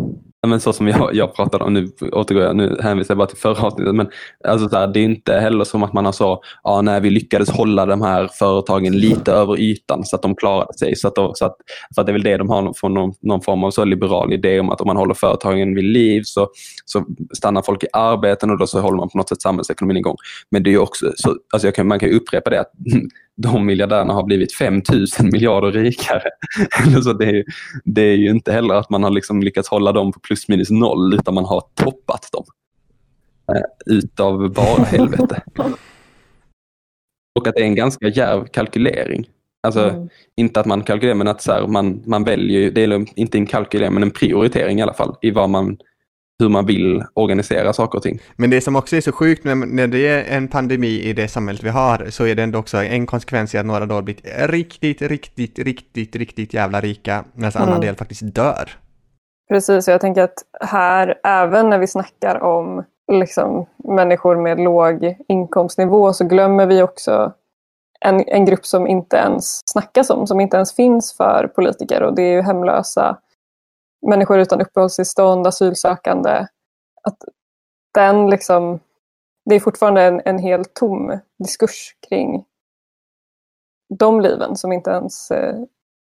men 0.47 0.59
så 0.59 0.73
som 0.73 0.87
jag, 0.87 1.09
jag 1.13 1.35
pratade 1.35 1.63
om, 1.63 1.73
nu 1.73 1.89
återgår 2.11 2.43
jag, 2.43 2.55
nu 2.55 2.77
hänvisar 2.81 3.13
jag 3.13 3.17
bara 3.17 3.27
till 3.27 3.37
förra 3.37 3.67
avsnittet, 3.67 3.95
men 3.95 4.09
alltså 4.47 4.69
så 4.69 4.77
här, 4.77 4.87
det 4.87 4.99
är 4.99 5.03
inte 5.03 5.33
heller 5.33 5.63
som 5.63 5.83
att 5.83 5.93
man 5.93 6.05
har 6.05 6.11
så, 6.11 6.41
ja 6.63 6.81
när 6.81 6.99
vi 6.99 7.09
lyckades 7.09 7.49
hålla 7.49 7.85
de 7.85 8.01
här 8.01 8.29
företagen 8.33 8.97
lite 8.97 9.31
över 9.31 9.59
ytan 9.59 10.05
så 10.05 10.15
att 10.15 10.21
de 10.21 10.35
klarade 10.35 10.73
sig. 10.73 10.95
Så 10.95 11.07
att, 11.07 11.15
de, 11.15 11.31
så 11.35 11.45
att, 11.45 11.55
för 11.95 12.01
att 12.01 12.05
det 12.05 12.11
är 12.11 12.13
väl 12.13 12.23
det 12.23 12.37
de 12.37 12.49
har 12.49 12.73
från 12.73 12.93
någon, 12.93 13.13
någon, 13.21 13.41
form 13.41 13.63
av 13.63 13.71
så 13.71 13.85
liberal 13.85 14.33
idé 14.33 14.59
om 14.59 14.69
att 14.69 14.81
om 14.81 14.87
man 14.87 14.97
håller 14.97 15.13
företagen 15.13 15.75
vid 15.75 15.83
liv 15.83 16.21
så, 16.25 16.49
så 16.85 17.05
stannar 17.33 17.61
folk 17.61 17.83
i 17.83 17.87
arbeten 17.93 18.49
och 18.49 18.57
då 18.57 18.67
så 18.67 18.79
håller 18.79 18.97
man 18.97 19.09
på 19.09 19.17
något 19.17 19.29
sätt 19.29 19.41
samhällsekonomin 19.41 19.97
igång. 19.97 20.15
Men 20.51 20.63
det 20.63 20.73
är 20.73 20.77
också, 20.77 21.11
så, 21.15 21.35
alltså 21.53 21.71
kan, 21.71 21.87
man 21.87 21.99
kan 21.99 22.09
ju 22.09 22.15
upprepa 22.15 22.49
det 22.49 22.59
att 22.59 22.71
de 23.37 23.65
miljardärerna 23.65 24.13
har 24.13 24.23
blivit 24.23 24.53
5000 24.53 25.29
miljarder 25.31 25.71
rikare. 25.71 26.29
så 27.03 27.13
det, 27.13 27.25
är, 27.25 27.43
det 27.83 28.01
är 28.01 28.15
ju 28.15 28.29
inte 28.29 28.51
heller 28.51 28.75
att 28.75 28.89
man 28.89 29.03
har 29.03 29.09
liksom 29.09 29.43
lyckats 29.43 29.69
hålla 29.69 29.91
dem 29.91 30.11
på 30.11 30.19
plus 30.19 30.47
minus 30.47 30.69
noll, 30.69 31.13
utan 31.13 31.33
man 31.33 31.45
har 31.45 31.63
toppat 31.73 32.29
dem. 32.31 32.45
Eh, 33.55 33.95
utav 33.95 34.53
bara 34.53 34.83
helvete. 34.83 35.41
Och 37.39 37.47
att 37.47 37.55
det 37.55 37.61
är 37.61 37.65
en 37.65 37.75
ganska 37.75 38.07
djärv 38.07 38.45
kalkylering. 38.45 39.29
Alltså, 39.63 39.89
mm. 39.89 40.09
inte 40.35 40.59
att 40.59 40.65
man 40.65 40.83
kalkylerar, 40.83 41.15
men 41.15 41.27
att 41.27 41.41
så 41.41 41.51
här, 41.51 41.67
man, 41.67 42.03
man 42.05 42.23
väljer, 42.23 42.71
det 42.71 42.83
är 42.83 43.19
inte 43.19 43.37
en 43.37 43.45
kalkylering, 43.45 43.93
men 43.93 44.03
en 44.03 44.11
prioritering 44.11 44.79
i 44.79 44.81
alla 44.81 44.93
fall, 44.93 45.15
i 45.21 45.31
vad 45.31 45.49
man 45.49 45.77
hur 46.39 46.49
man 46.49 46.65
vill 46.65 47.03
organisera 47.13 47.73
saker 47.73 47.97
och 47.97 48.03
ting. 48.03 48.19
Men 48.35 48.49
det 48.49 48.61
som 48.61 48.75
också 48.75 48.95
är 48.95 49.01
så 49.01 49.11
sjukt 49.11 49.43
när, 49.43 49.55
när 49.55 49.87
det 49.87 50.07
är 50.07 50.37
en 50.37 50.47
pandemi 50.47 51.01
i 51.01 51.13
det 51.13 51.27
samhället 51.27 51.63
vi 51.63 51.69
har 51.69 52.07
så 52.09 52.25
är 52.25 52.35
det 52.35 52.43
ändå 52.43 52.59
också 52.59 52.77
en 52.77 53.05
konsekvens 53.05 53.55
i 53.55 53.57
att 53.57 53.65
några 53.65 53.85
då 53.85 53.95
har 53.95 54.01
blivit 54.01 54.25
riktigt, 54.37 55.01
riktigt, 55.01 55.59
riktigt, 55.59 56.15
riktigt 56.15 56.53
jävla 56.53 56.81
rika 56.81 57.23
medan 57.33 57.51
mm. 57.55 57.69
annan 57.69 57.81
del 57.81 57.95
faktiskt 57.95 58.35
dör. 58.35 58.69
Precis, 59.49 59.87
jag 59.87 60.01
tänker 60.01 60.21
att 60.21 60.43
här, 60.61 61.19
även 61.23 61.69
när 61.69 61.79
vi 61.79 61.87
snackar 61.87 62.43
om 62.43 62.83
liksom, 63.11 63.65
människor 63.83 64.35
med 64.35 64.59
låg 64.59 65.15
inkomstnivå 65.27 66.13
så 66.13 66.23
glömmer 66.23 66.65
vi 66.65 66.83
också 66.83 67.33
en, 67.99 68.23
en 68.27 68.45
grupp 68.45 68.65
som 68.65 68.87
inte 68.87 69.17
ens 69.17 69.61
snackas 69.65 70.09
om, 70.09 70.27
som 70.27 70.39
inte 70.39 70.57
ens 70.57 70.75
finns 70.75 71.17
för 71.17 71.47
politiker 71.55 72.03
och 72.03 72.15
det 72.15 72.21
är 72.21 72.33
ju 72.33 72.41
hemlösa 72.41 73.17
människor 74.01 74.39
utan 74.39 74.61
uppehållstillstånd, 74.61 75.47
asylsökande. 75.47 76.47
Att 77.03 77.17
den 77.93 78.29
liksom, 78.29 78.79
det 79.45 79.55
är 79.55 79.59
fortfarande 79.59 80.01
en, 80.01 80.21
en 80.25 80.39
helt 80.39 80.73
tom 80.73 81.19
diskurs 81.43 81.95
kring 82.09 82.45
de 83.99 84.21
liven 84.21 84.55
som 84.55 84.71
inte 84.71 84.89
ens 84.89 85.31
eh, 85.31 85.55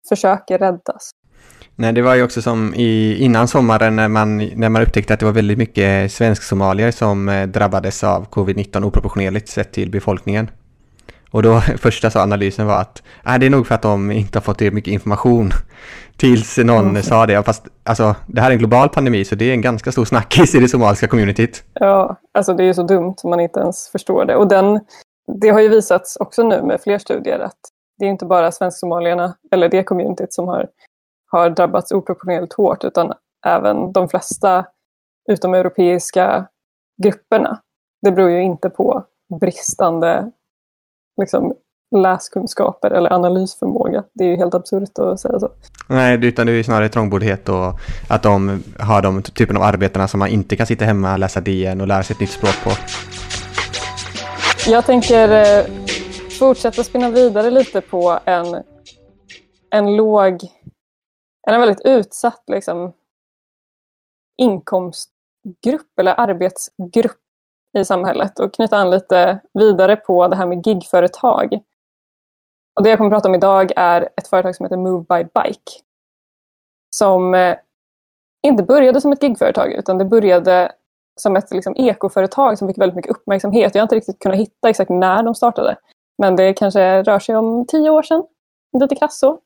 försöker 0.10 0.58
räddas. 0.58 1.12
Nej, 1.76 1.94
det 1.94 2.02
var 2.02 2.16
ju 2.16 2.24
också 2.24 2.42
som 2.42 2.74
i, 2.76 3.18
innan 3.20 3.48
sommaren 3.48 3.96
när 3.96 4.08
man, 4.08 4.38
när 4.38 4.70
man 4.70 4.82
upptäckte 4.82 5.14
att 5.14 5.20
det 5.20 5.26
var 5.26 5.34
väldigt 5.34 5.58
mycket 5.58 6.12
svensk-somalier 6.12 6.92
som 6.92 7.30
eh, 7.30 7.48
drabbades 7.48 8.04
av 8.04 8.28
covid-19 8.30 8.84
oproportionerligt 8.84 9.50
sett 9.50 9.72
till 9.72 9.92
befolkningen. 9.92 10.52
Och 11.32 11.44
då 11.44 11.60
första 11.78 12.10
så 12.10 12.20
analysen 12.20 12.68
var 12.68 12.82
att 12.82 13.04
äh, 13.26 13.38
det 13.40 13.46
är 13.46 13.50
nog 13.50 13.68
för 13.68 13.76
att 13.76 13.82
de 13.82 14.12
inte 14.12 14.38
har 14.38 14.42
fått 14.42 14.58
tillräckligt 14.58 14.76
mycket 14.76 14.92
information 14.92 15.52
tills 16.18 16.58
någon 16.58 16.90
mm. 16.90 17.04
sa 17.04 17.26
det. 17.26 17.44
Fast 17.44 17.68
alltså, 17.84 18.16
det 18.28 18.42
här 18.42 18.50
är 18.50 18.54
en 18.54 18.60
global 18.60 18.90
pandemi 18.90 19.26
så 19.26 19.36
det 19.36 19.46
är 19.46 19.54
en 19.54 19.62
ganska 19.62 19.92
stor 19.92 20.06
snackis 20.06 20.56
i 20.56 20.60
det 20.60 20.68
somaliska 20.68 21.08
communityt. 21.08 21.64
Ja, 21.74 22.16
alltså 22.34 22.54
det 22.54 22.64
är 22.64 22.68
ju 22.68 22.74
så 22.74 22.84
dumt 22.84 23.16
man 23.24 23.40
inte 23.40 23.60
ens 23.60 23.90
förstår 23.90 24.26
det. 24.26 24.36
Och 24.36 24.48
den, 24.48 24.80
det 25.42 25.50
har 25.50 25.60
ju 25.60 25.68
visats 25.68 26.16
också 26.16 26.44
nu 26.44 26.62
med 26.62 26.82
fler 26.82 27.00
studier 27.00 27.40
att 27.40 27.58
det 28.00 28.06
är 28.06 28.10
inte 28.10 28.26
bara 28.26 28.52
svensk-somalierna 28.52 29.34
eller 29.52 29.70
det 29.70 29.84
communityt 29.84 30.34
som 30.34 30.48
har, 30.48 30.68
har 31.32 31.50
drabbats 31.50 31.92
oproportionerligt 31.92 32.54
hårt 32.54 32.84
utan 32.84 33.14
även 33.46 33.92
de 33.92 34.10
flesta 34.10 34.66
utomeuropeiska 35.30 36.48
grupperna. 37.04 37.62
Det 38.02 38.12
beror 38.12 38.30
ju 38.30 38.44
inte 38.44 38.70
på 38.70 39.04
bristande 39.40 40.32
liksom, 41.18 41.54
läskunskaper 41.96 42.92
eller 42.92 43.14
analysförmåga. 43.14 44.04
Det 44.14 44.24
är 44.24 44.28
ju 44.28 44.36
helt 44.36 44.54
absurt 44.54 45.00
att 45.00 45.20
säga 45.20 45.40
så. 45.40 45.52
Nej, 45.88 46.26
utan 46.26 46.48
det 46.48 46.54
är 46.54 46.64
snarare 46.64 46.90
trångboddhet 46.90 47.50
och 47.50 47.80
att 48.10 48.24
de 48.24 48.64
har 48.80 49.02
de 49.02 49.22
typen 49.22 49.58
av 49.58 49.64
arbetena 49.64 50.08
som 50.08 50.20
man 50.20 50.30
inte 50.30 50.56
kan 50.56 50.68
sitta 50.68 50.86
hemma, 50.86 51.18
läsa 51.18 51.42
DN 51.42 51.82
och 51.82 51.88
lära 51.88 52.04
sig 52.04 52.14
ett 52.14 52.20
nytt 52.20 52.30
språk 52.30 52.64
på. 52.64 52.72
Jag 54.72 54.86
tänker 54.86 55.30
eh, 55.30 55.66
fortsätta 56.40 56.84
spinna 56.84 57.10
vidare 57.10 57.52
lite 57.52 57.82
på 57.82 58.20
en, 58.26 58.64
en 59.72 59.96
låg, 59.96 60.42
en 61.48 61.60
väldigt 61.60 61.86
utsatt 61.86 62.44
liksom, 62.48 62.94
inkomst 64.38 65.10
grupp 65.66 66.00
eller 66.00 66.20
arbetsgrupp 66.20 67.22
i 67.80 67.86
samhället 67.86 68.40
och 68.40 68.54
knyta 68.54 68.78
an 68.78 68.90
lite 68.90 69.40
vidare 69.54 69.96
på 69.96 70.28
det 70.28 70.36
här 70.36 70.46
med 70.46 70.68
gigföretag. 70.68 71.60
Och 72.76 72.84
det 72.84 72.90
jag 72.90 72.98
kommer 72.98 73.12
att 73.12 73.14
prata 73.14 73.30
om 73.30 73.36
idag 73.36 73.72
är 73.76 74.10
ett 74.18 74.28
företag 74.28 74.56
som 74.56 74.66
heter 74.66 74.78
Move 74.78 75.06
by 75.10 75.24
Bike. 75.24 75.72
Som 76.96 77.34
eh, 77.34 77.58
inte 78.48 78.64
började 78.64 79.02
som 79.02 79.12
ett 79.12 79.24
gigföretag 79.24 79.74
utan 79.74 79.98
det 79.98 80.06
började 80.06 80.72
som 81.20 81.36
ett 81.36 81.52
liksom, 81.52 81.76
ekoföretag 81.78 82.58
som 82.58 82.68
fick 82.68 82.78
väldigt 82.78 82.96
mycket 82.96 83.12
uppmärksamhet. 83.12 83.76
Jag 83.76 83.82
har 83.82 83.86
inte 83.86 83.96
riktigt 83.96 84.20
kunnat 84.20 84.38
hitta 84.38 84.70
exakt 84.70 84.90
när 84.90 85.24
de 85.24 85.36
startade. 85.36 85.78
Men 86.18 86.36
det 86.36 86.54
kanske 86.54 87.04
rör 87.04 87.20
sig 87.20 87.36
om 87.36 87.66
tio 87.68 87.90
år 87.90 88.04
sedan. 88.04 88.24
Lite 88.80 88.96
krasst 88.96 89.20
så. 89.20 89.32
Um, 89.32 89.40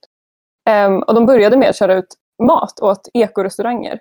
ehm, 0.70 1.00
och 1.00 1.14
de 1.14 1.26
började 1.26 1.58
med 1.58 1.70
att 1.70 1.76
köra 1.76 1.94
ut 1.94 2.16
mat 2.44 2.80
åt 2.82 3.10
ekorestauranger. 3.14 4.00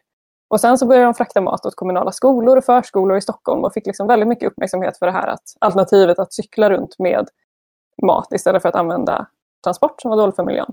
Och 0.50 0.60
sen 0.60 0.78
så 0.78 0.86
började 0.86 1.06
de 1.06 1.14
frakta 1.14 1.40
mat 1.40 1.66
åt 1.66 1.76
kommunala 1.76 2.12
skolor 2.12 2.56
och 2.56 2.64
förskolor 2.64 3.16
i 3.16 3.20
Stockholm 3.20 3.64
och 3.64 3.72
fick 3.72 3.86
liksom 3.86 4.06
väldigt 4.06 4.28
mycket 4.28 4.50
uppmärksamhet 4.50 4.98
för 4.98 5.06
det 5.06 5.12
här 5.12 5.26
att 5.26 5.42
alternativet 5.60 6.18
att 6.18 6.32
cykla 6.32 6.70
runt 6.70 6.98
med 6.98 7.28
mat 8.02 8.32
istället 8.32 8.62
för 8.62 8.68
att 8.68 8.74
använda 8.74 9.26
transport 9.64 10.00
som 10.00 10.10
var 10.10 10.18
dåligt 10.18 10.36
för 10.36 10.44
miljön. 10.44 10.72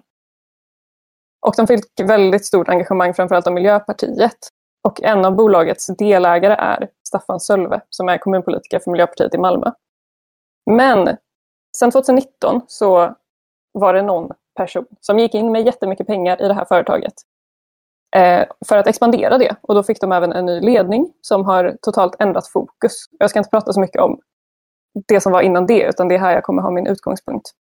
Och 1.46 1.54
de 1.58 1.68
fick 1.68 1.86
väldigt 2.04 2.46
stort 2.46 2.70
engagemang 2.70 3.14
framförallt 3.14 3.48
av 3.48 3.54
Miljöpartiet. 3.54 4.38
Och 4.84 5.04
en 5.04 5.26
av 5.26 5.36
bolagets 5.36 5.88
delägare 5.88 6.54
är 6.54 6.90
Staffan 7.08 7.40
Sölve 7.40 7.82
som 7.90 8.10
är 8.10 8.18
kommunpolitiker 8.18 8.80
för 8.80 8.92
Miljöpartiet 8.92 9.36
i 9.36 9.38
Malmö. 9.38 9.72
Men 10.72 11.18
sen 11.78 11.92
2019 11.92 12.62
så 12.68 13.16
var 13.72 13.94
det 13.94 14.02
någon 14.02 14.32
person 14.56 14.86
som 15.00 15.20
gick 15.20 15.36
in 15.36 15.52
med 15.52 15.66
jättemycket 15.66 16.08
pengar 16.08 16.42
i 16.42 16.48
det 16.48 16.54
här 16.54 16.66
företaget 16.66 17.14
Eh, 18.16 18.46
för 18.68 18.78
att 18.78 18.88
expandera 18.88 19.38
det. 19.38 19.56
Och 19.62 19.76
då 19.76 19.84
fick 19.84 20.02
de 20.02 20.12
även 20.12 20.34
en 20.34 20.46
ny 20.46 20.60
ledning 20.60 21.14
som 21.22 21.46
har 21.46 21.78
totalt 21.82 22.16
ändrat 22.20 22.48
fokus. 22.48 23.06
Jag 23.20 23.30
ska 23.30 23.40
inte 23.40 23.50
prata 23.50 23.74
så 23.74 23.80
mycket 23.80 24.02
om 24.02 24.20
det 25.08 25.22
som 25.22 25.32
var 25.32 25.42
innan 25.42 25.66
det, 25.66 25.84
utan 25.84 26.08
det 26.08 26.16
är 26.16 26.20
här 26.20 26.34
jag 26.34 26.44
kommer 26.44 26.62
ha 26.62 26.72
min 26.72 26.88
utgångspunkt. 26.88 27.52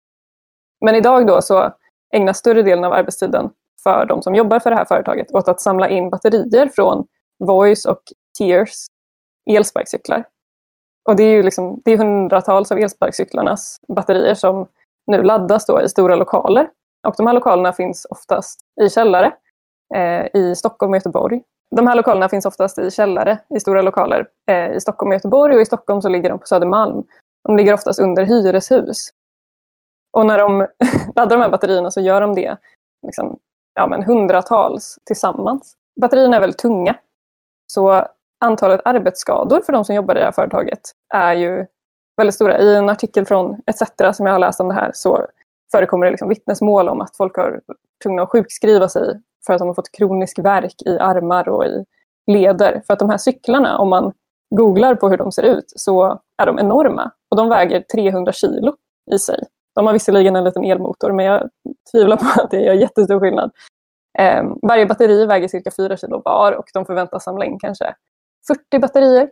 Men 0.85 0.95
idag 0.95 1.27
då 1.27 1.41
så 1.41 1.73
ägnas 2.13 2.37
större 2.37 2.61
delen 2.61 2.83
av 2.83 2.93
arbetstiden 2.93 3.49
för 3.83 4.05
de 4.05 4.21
som 4.21 4.35
jobbar 4.35 4.59
för 4.59 4.69
det 4.69 4.75
här 4.75 4.85
företaget 4.85 5.31
åt 5.31 5.47
att 5.47 5.61
samla 5.61 5.89
in 5.89 6.09
batterier 6.09 6.69
från 6.75 7.07
Voice 7.39 7.85
och 7.85 8.01
Tears 8.37 8.85
elsparkcyklar. 9.49 10.23
Och 11.09 11.15
det 11.15 11.23
är 11.23 11.31
ju 11.35 11.43
liksom, 11.43 11.81
det 11.85 11.91
är 11.91 11.97
hundratals 11.97 12.71
av 12.71 12.77
elsparkcyklarnas 12.77 13.79
batterier 13.95 14.33
som 14.33 14.67
nu 15.07 15.23
laddas 15.23 15.65
då 15.65 15.81
i 15.81 15.89
stora 15.89 16.15
lokaler. 16.15 16.69
Och 17.07 17.13
de 17.17 17.27
här 17.27 17.33
lokalerna 17.33 17.73
finns 17.73 18.05
oftast 18.09 18.59
i 18.81 18.89
källare 18.89 19.33
Eh, 19.95 20.41
i 20.41 20.55
Stockholm 20.55 20.91
och 20.91 20.97
Göteborg. 20.97 21.43
De 21.75 21.87
här 21.87 21.95
lokalerna 21.95 22.29
finns 22.29 22.45
oftast 22.45 22.79
i 22.79 22.91
källare 22.91 23.39
i 23.55 23.59
stora 23.59 23.81
lokaler 23.81 24.27
eh, 24.51 24.71
i 24.71 24.79
Stockholm 24.79 25.09
och 25.09 25.15
Göteborg 25.15 25.55
och 25.55 25.61
i 25.61 25.65
Stockholm 25.65 26.01
så 26.01 26.09
ligger 26.09 26.29
de 26.29 26.39
på 26.39 26.45
Södermalm. 26.45 27.03
De 27.43 27.57
ligger 27.57 27.73
oftast 27.73 27.99
under 27.99 28.25
hyreshus. 28.25 29.09
Och 30.13 30.25
när 30.25 30.37
de 30.37 30.59
laddar 31.15 31.37
de 31.37 31.41
här 31.41 31.49
batterierna 31.49 31.91
så 31.91 32.01
gör 32.01 32.21
de 32.21 32.35
det 32.35 32.57
liksom, 33.05 33.39
ja, 33.73 33.87
men 33.87 34.03
hundratals 34.03 34.99
tillsammans. 35.05 35.73
Batterierna 36.01 36.35
är 36.35 36.41
väldigt 36.41 36.59
tunga. 36.59 36.95
Så 37.67 38.07
antalet 38.45 38.81
arbetsskador 38.85 39.61
för 39.61 39.73
de 39.73 39.85
som 39.85 39.95
jobbar 39.95 40.15
i 40.15 40.19
det 40.19 40.25
här 40.25 40.31
företaget 40.31 40.79
är 41.13 41.33
ju 41.33 41.65
väldigt 42.17 42.35
stora. 42.35 42.59
I 42.59 42.75
en 42.75 42.89
artikel 42.89 43.25
från 43.25 43.61
ETC 43.65 44.17
som 44.17 44.25
jag 44.25 44.33
har 44.33 44.39
läst 44.39 44.59
om 44.59 44.67
det 44.67 44.73
här 44.73 44.91
så 44.93 45.25
förekommer 45.71 46.05
det 46.05 46.11
liksom 46.11 46.29
vittnesmål 46.29 46.89
om 46.89 47.01
att 47.01 47.17
folk 47.17 47.35
har 47.35 47.61
tvungna 48.03 48.23
att 48.23 48.29
sjukskriva 48.29 48.89
sig 48.89 49.21
för 49.47 49.53
att 49.53 49.59
de 49.59 49.67
har 49.67 49.75
fått 49.75 49.91
kronisk 49.91 50.39
värk 50.39 50.81
i 50.85 50.97
armar 50.99 51.49
och 51.49 51.65
i 51.65 51.85
leder. 52.31 52.81
För 52.87 52.93
att 52.93 52.99
de 52.99 53.09
här 53.09 53.17
cyklarna, 53.17 53.77
om 53.77 53.89
man 53.89 54.13
googlar 54.55 54.95
på 54.95 55.09
hur 55.09 55.17
de 55.17 55.31
ser 55.31 55.43
ut, 55.43 55.73
så 55.75 56.19
är 56.41 56.45
de 56.45 56.59
enorma. 56.59 57.11
Och 57.31 57.37
de 57.37 57.49
väger 57.49 57.81
300 57.81 58.31
kilo 58.31 58.75
i 59.11 59.19
sig. 59.19 59.43
De 59.75 59.85
har 59.85 59.93
visserligen 59.93 60.35
en 60.35 60.43
liten 60.43 60.63
elmotor, 60.63 61.11
men 61.11 61.25
jag 61.25 61.49
tvivlar 61.91 62.17
på 62.17 62.41
att 62.41 62.51
det 62.51 62.61
gör 62.61 62.73
jättestor 62.73 63.19
skillnad. 63.19 63.51
Eh, 64.19 64.43
varje 64.61 64.85
batteri 64.85 65.25
väger 65.25 65.47
cirka 65.47 65.71
4 65.77 65.97
kilo 65.97 66.21
var 66.25 66.51
och 66.51 66.65
de 66.73 66.85
förväntas 66.85 67.23
samla 67.23 67.45
in 67.45 67.59
kanske 67.59 67.95
40 68.47 68.79
batterier 68.79 69.29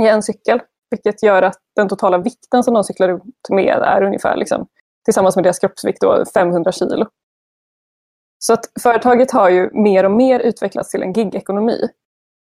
i 0.00 0.08
en 0.08 0.22
cykel. 0.22 0.60
Vilket 0.90 1.22
gör 1.22 1.42
att 1.42 1.58
den 1.76 1.88
totala 1.88 2.18
vikten 2.18 2.62
som 2.62 2.74
de 2.74 2.84
cyklar 2.84 3.08
runt 3.08 3.48
med 3.50 3.78
är 3.82 4.02
ungefär, 4.02 4.36
liksom, 4.36 4.66
tillsammans 5.04 5.36
med 5.36 5.44
deras 5.44 5.58
kroppsvikt, 5.58 6.00
då, 6.00 6.24
500 6.34 6.72
kilo. 6.72 7.06
Så 8.44 8.52
att 8.52 8.70
företaget 8.82 9.30
har 9.30 9.50
ju 9.50 9.70
mer 9.72 10.04
och 10.04 10.10
mer 10.10 10.40
utvecklats 10.40 10.90
till 10.90 11.02
en 11.02 11.12
gigekonomi. 11.12 11.88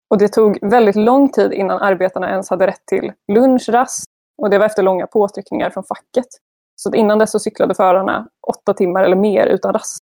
Och 0.10 0.17
det 0.17 0.27
tog 0.27 0.60
väldigt 0.62 0.95
lång 0.95 1.32
tid 1.32 1.54
innan 1.54 1.80
arbetarna 1.80 2.30
ens 2.30 2.49
hade 2.49 2.67
rätt 2.67 2.86
till 2.86 3.12
lunchrast. 3.32 4.04
Och 4.41 4.49
det 4.49 4.58
var 4.58 4.65
efter 4.65 4.84
långa 4.84 5.08
påtryckningar 5.08 5.69
från 5.69 5.84
facket. 5.84 6.27
Så 6.75 6.95
innan 6.95 7.19
dess 7.19 7.32
så 7.32 7.39
cyklade 7.39 7.75
förarna 7.75 8.27
åtta 8.47 8.73
timmar 8.73 9.04
eller 9.04 9.15
mer 9.15 9.47
utan 9.47 9.73
rast. 9.73 9.99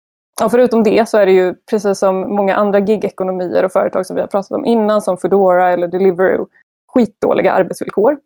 Och 0.42 0.50
förutom 0.50 0.82
det 0.82 1.08
så 1.08 1.18
är 1.18 1.26
det 1.26 1.32
ju 1.32 1.54
precis 1.54 1.98
som 1.98 2.36
många 2.36 2.54
andra 2.54 2.78
gigekonomier 2.78 3.64
och 3.64 3.72
företag 3.72 4.06
som 4.06 4.16
vi 4.16 4.22
har 4.22 4.28
pratat 4.28 4.50
om 4.50 4.64
innan, 4.64 5.02
som 5.02 5.16
Foodora 5.16 5.72
eller 5.72 5.88
Deliveroo, 5.88 6.46
skitdåliga 6.94 7.52
arbetsvillkor. 7.52 8.18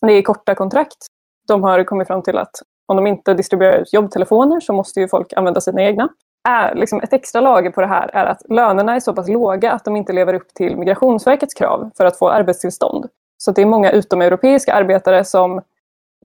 Det 0.00 0.12
är 0.12 0.22
korta 0.22 0.54
kontrakt. 0.54 1.06
De 1.48 1.62
har 1.62 1.84
kommit 1.84 2.06
fram 2.06 2.22
till 2.22 2.38
att 2.38 2.54
om 2.86 2.96
de 2.96 3.06
inte 3.06 3.34
distribuerar 3.34 3.78
ut 3.78 3.92
jobbtelefoner 3.92 4.60
så 4.60 4.72
måste 4.72 5.00
ju 5.00 5.08
folk 5.08 5.32
använda 5.32 5.60
sina 5.60 5.82
egna 5.82 6.08
är, 6.46 6.74
liksom 6.74 7.00
ett 7.00 7.12
extra 7.12 7.40
lager 7.40 7.70
på 7.70 7.80
det 7.80 7.86
här 7.86 8.10
är 8.12 8.26
att 8.26 8.42
lönerna 8.48 8.94
är 8.94 9.00
så 9.00 9.14
pass 9.14 9.28
låga 9.28 9.72
att 9.72 9.84
de 9.84 9.96
inte 9.96 10.12
lever 10.12 10.34
upp 10.34 10.54
till 10.54 10.76
Migrationsverkets 10.76 11.54
krav 11.54 11.90
för 11.96 12.04
att 12.04 12.18
få 12.18 12.30
arbetstillstånd. 12.30 13.08
Så 13.38 13.52
det 13.52 13.62
är 13.62 13.66
många 13.66 13.90
utomeuropeiska 13.90 14.74
arbetare 14.74 15.24
som 15.24 15.62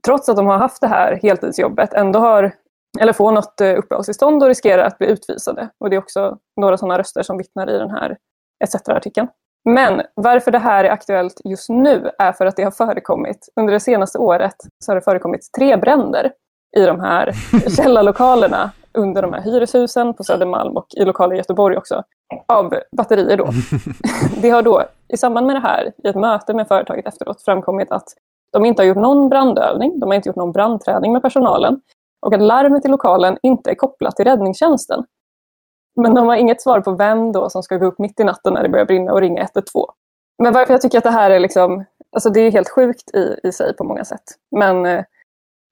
trots 0.04 0.28
att 0.28 0.36
de 0.36 0.46
har 0.46 0.58
haft 0.58 0.80
det 0.80 0.86
här 0.86 1.18
heltidsjobbet 1.22 1.94
ändå 1.94 2.18
har 2.18 2.52
eller 3.00 3.12
får 3.12 3.32
något 3.32 3.60
eh, 3.60 3.78
uppehållstillstånd 3.78 4.42
och 4.42 4.48
riskerar 4.48 4.84
att 4.84 4.98
bli 4.98 5.06
utvisade. 5.06 5.68
Och 5.80 5.90
det 5.90 5.96
är 5.96 5.98
också 5.98 6.38
några 6.60 6.78
sådana 6.78 6.98
röster 6.98 7.22
som 7.22 7.38
vittnar 7.38 7.70
i 7.70 7.78
den 7.78 7.90
här 7.90 8.16
ETC-artikeln. 8.64 9.28
Men 9.64 10.02
varför 10.14 10.50
det 10.50 10.58
här 10.58 10.84
är 10.84 10.90
aktuellt 10.90 11.40
just 11.44 11.68
nu 11.68 12.10
är 12.18 12.32
för 12.32 12.46
att 12.46 12.56
det 12.56 12.62
har 12.62 12.70
förekommit, 12.70 13.48
under 13.60 13.72
det 13.72 13.80
senaste 13.80 14.18
året, 14.18 14.56
så 14.84 14.90
har 14.90 14.94
det 14.94 15.02
förekommit 15.02 15.48
tre 15.58 15.76
bränder 15.76 16.32
i 16.76 16.84
de 16.84 17.00
här 17.00 17.32
källarlokalerna 17.76 18.70
under 18.94 19.22
de 19.22 19.32
här 19.32 19.40
hyreshusen 19.40 20.14
på 20.14 20.24
Södermalm 20.24 20.76
och 20.76 20.86
i 20.96 21.04
lokaler 21.04 21.34
i 21.34 21.38
Göteborg 21.38 21.76
också, 21.76 22.02
av 22.48 22.74
batterier 22.96 23.36
då. 23.36 23.48
Det 24.42 24.50
har 24.50 24.62
då 24.62 24.82
i 25.08 25.16
samband 25.16 25.46
med 25.46 25.56
det 25.56 25.60
här, 25.60 25.92
i 26.04 26.08
ett 26.08 26.16
möte 26.16 26.54
med 26.54 26.68
företaget 26.68 27.06
efteråt, 27.06 27.42
framkommit 27.42 27.92
att 27.92 28.08
de 28.52 28.64
inte 28.64 28.82
har 28.82 28.86
gjort 28.86 28.96
någon 28.96 29.28
brandövning, 29.28 30.00
de 30.00 30.06
har 30.06 30.14
inte 30.14 30.28
gjort 30.28 30.36
någon 30.36 30.52
brandträning 30.52 31.12
med 31.12 31.22
personalen 31.22 31.80
och 32.26 32.34
att 32.34 32.42
larmet 32.42 32.84
i 32.84 32.88
lokalen 32.88 33.38
inte 33.42 33.70
är 33.70 33.74
kopplat 33.74 34.16
till 34.16 34.24
räddningstjänsten. 34.24 35.04
Men 35.96 36.14
de 36.14 36.28
har 36.28 36.36
inget 36.36 36.62
svar 36.62 36.80
på 36.80 36.92
vem 36.92 37.32
då 37.32 37.50
som 37.50 37.62
ska 37.62 37.76
gå 37.76 37.86
upp 37.86 37.98
mitt 37.98 38.20
i 38.20 38.24
natten 38.24 38.54
när 38.54 38.62
det 38.62 38.68
börjar 38.68 38.86
brinna 38.86 39.12
och 39.12 39.20
ringa 39.20 39.42
112. 39.42 39.86
Men 40.42 40.52
varför 40.52 40.74
jag 40.74 40.80
tycker 40.80 40.98
att 40.98 41.04
det 41.04 41.10
här 41.10 41.30
är 41.30 41.40
liksom, 41.40 41.84
alltså 42.12 42.30
det 42.30 42.40
är 42.40 42.50
helt 42.50 42.68
sjukt 42.68 43.14
i, 43.14 43.36
i 43.42 43.52
sig 43.52 43.76
på 43.76 43.84
många 43.84 44.04
sätt. 44.04 44.22
Men 44.56 44.86
eh, 44.86 45.04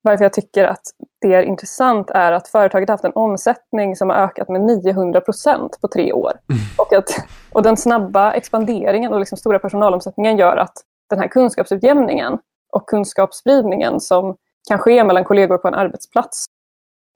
varför 0.03 0.25
jag 0.25 0.33
tycker 0.33 0.65
att 0.65 0.83
det 1.21 1.35
är 1.35 1.43
intressant 1.43 2.11
är 2.11 2.33
att 2.33 2.49
företaget 2.49 2.89
har 2.89 2.95
haft 2.95 3.05
en 3.05 3.13
omsättning 3.15 3.97
som 3.97 4.11
har 4.11 4.17
ökat 4.17 4.49
med 4.49 4.61
900 4.61 5.21
procent 5.21 5.79
på 5.81 5.89
tre 5.89 6.13
år. 6.13 6.33
Mm. 6.33 6.61
Och, 6.79 6.93
att, 6.93 7.25
och 7.53 7.63
den 7.63 7.77
snabba 7.77 8.33
expanderingen 8.33 9.13
och 9.13 9.19
liksom 9.19 9.39
stora 9.39 9.59
personalomsättningen 9.59 10.39
gör 10.39 10.57
att 10.57 10.73
den 11.11 11.19
här 11.19 11.29
kunskapsutjämningen 11.29 12.39
och 12.73 12.89
kunskapsspridningen 12.89 14.01
som 14.01 14.37
kan 14.69 14.79
ske 14.79 15.05
mellan 15.05 15.25
kollegor 15.25 15.59
på 15.59 15.69
en 15.69 15.75
arbetsplats 15.75 16.45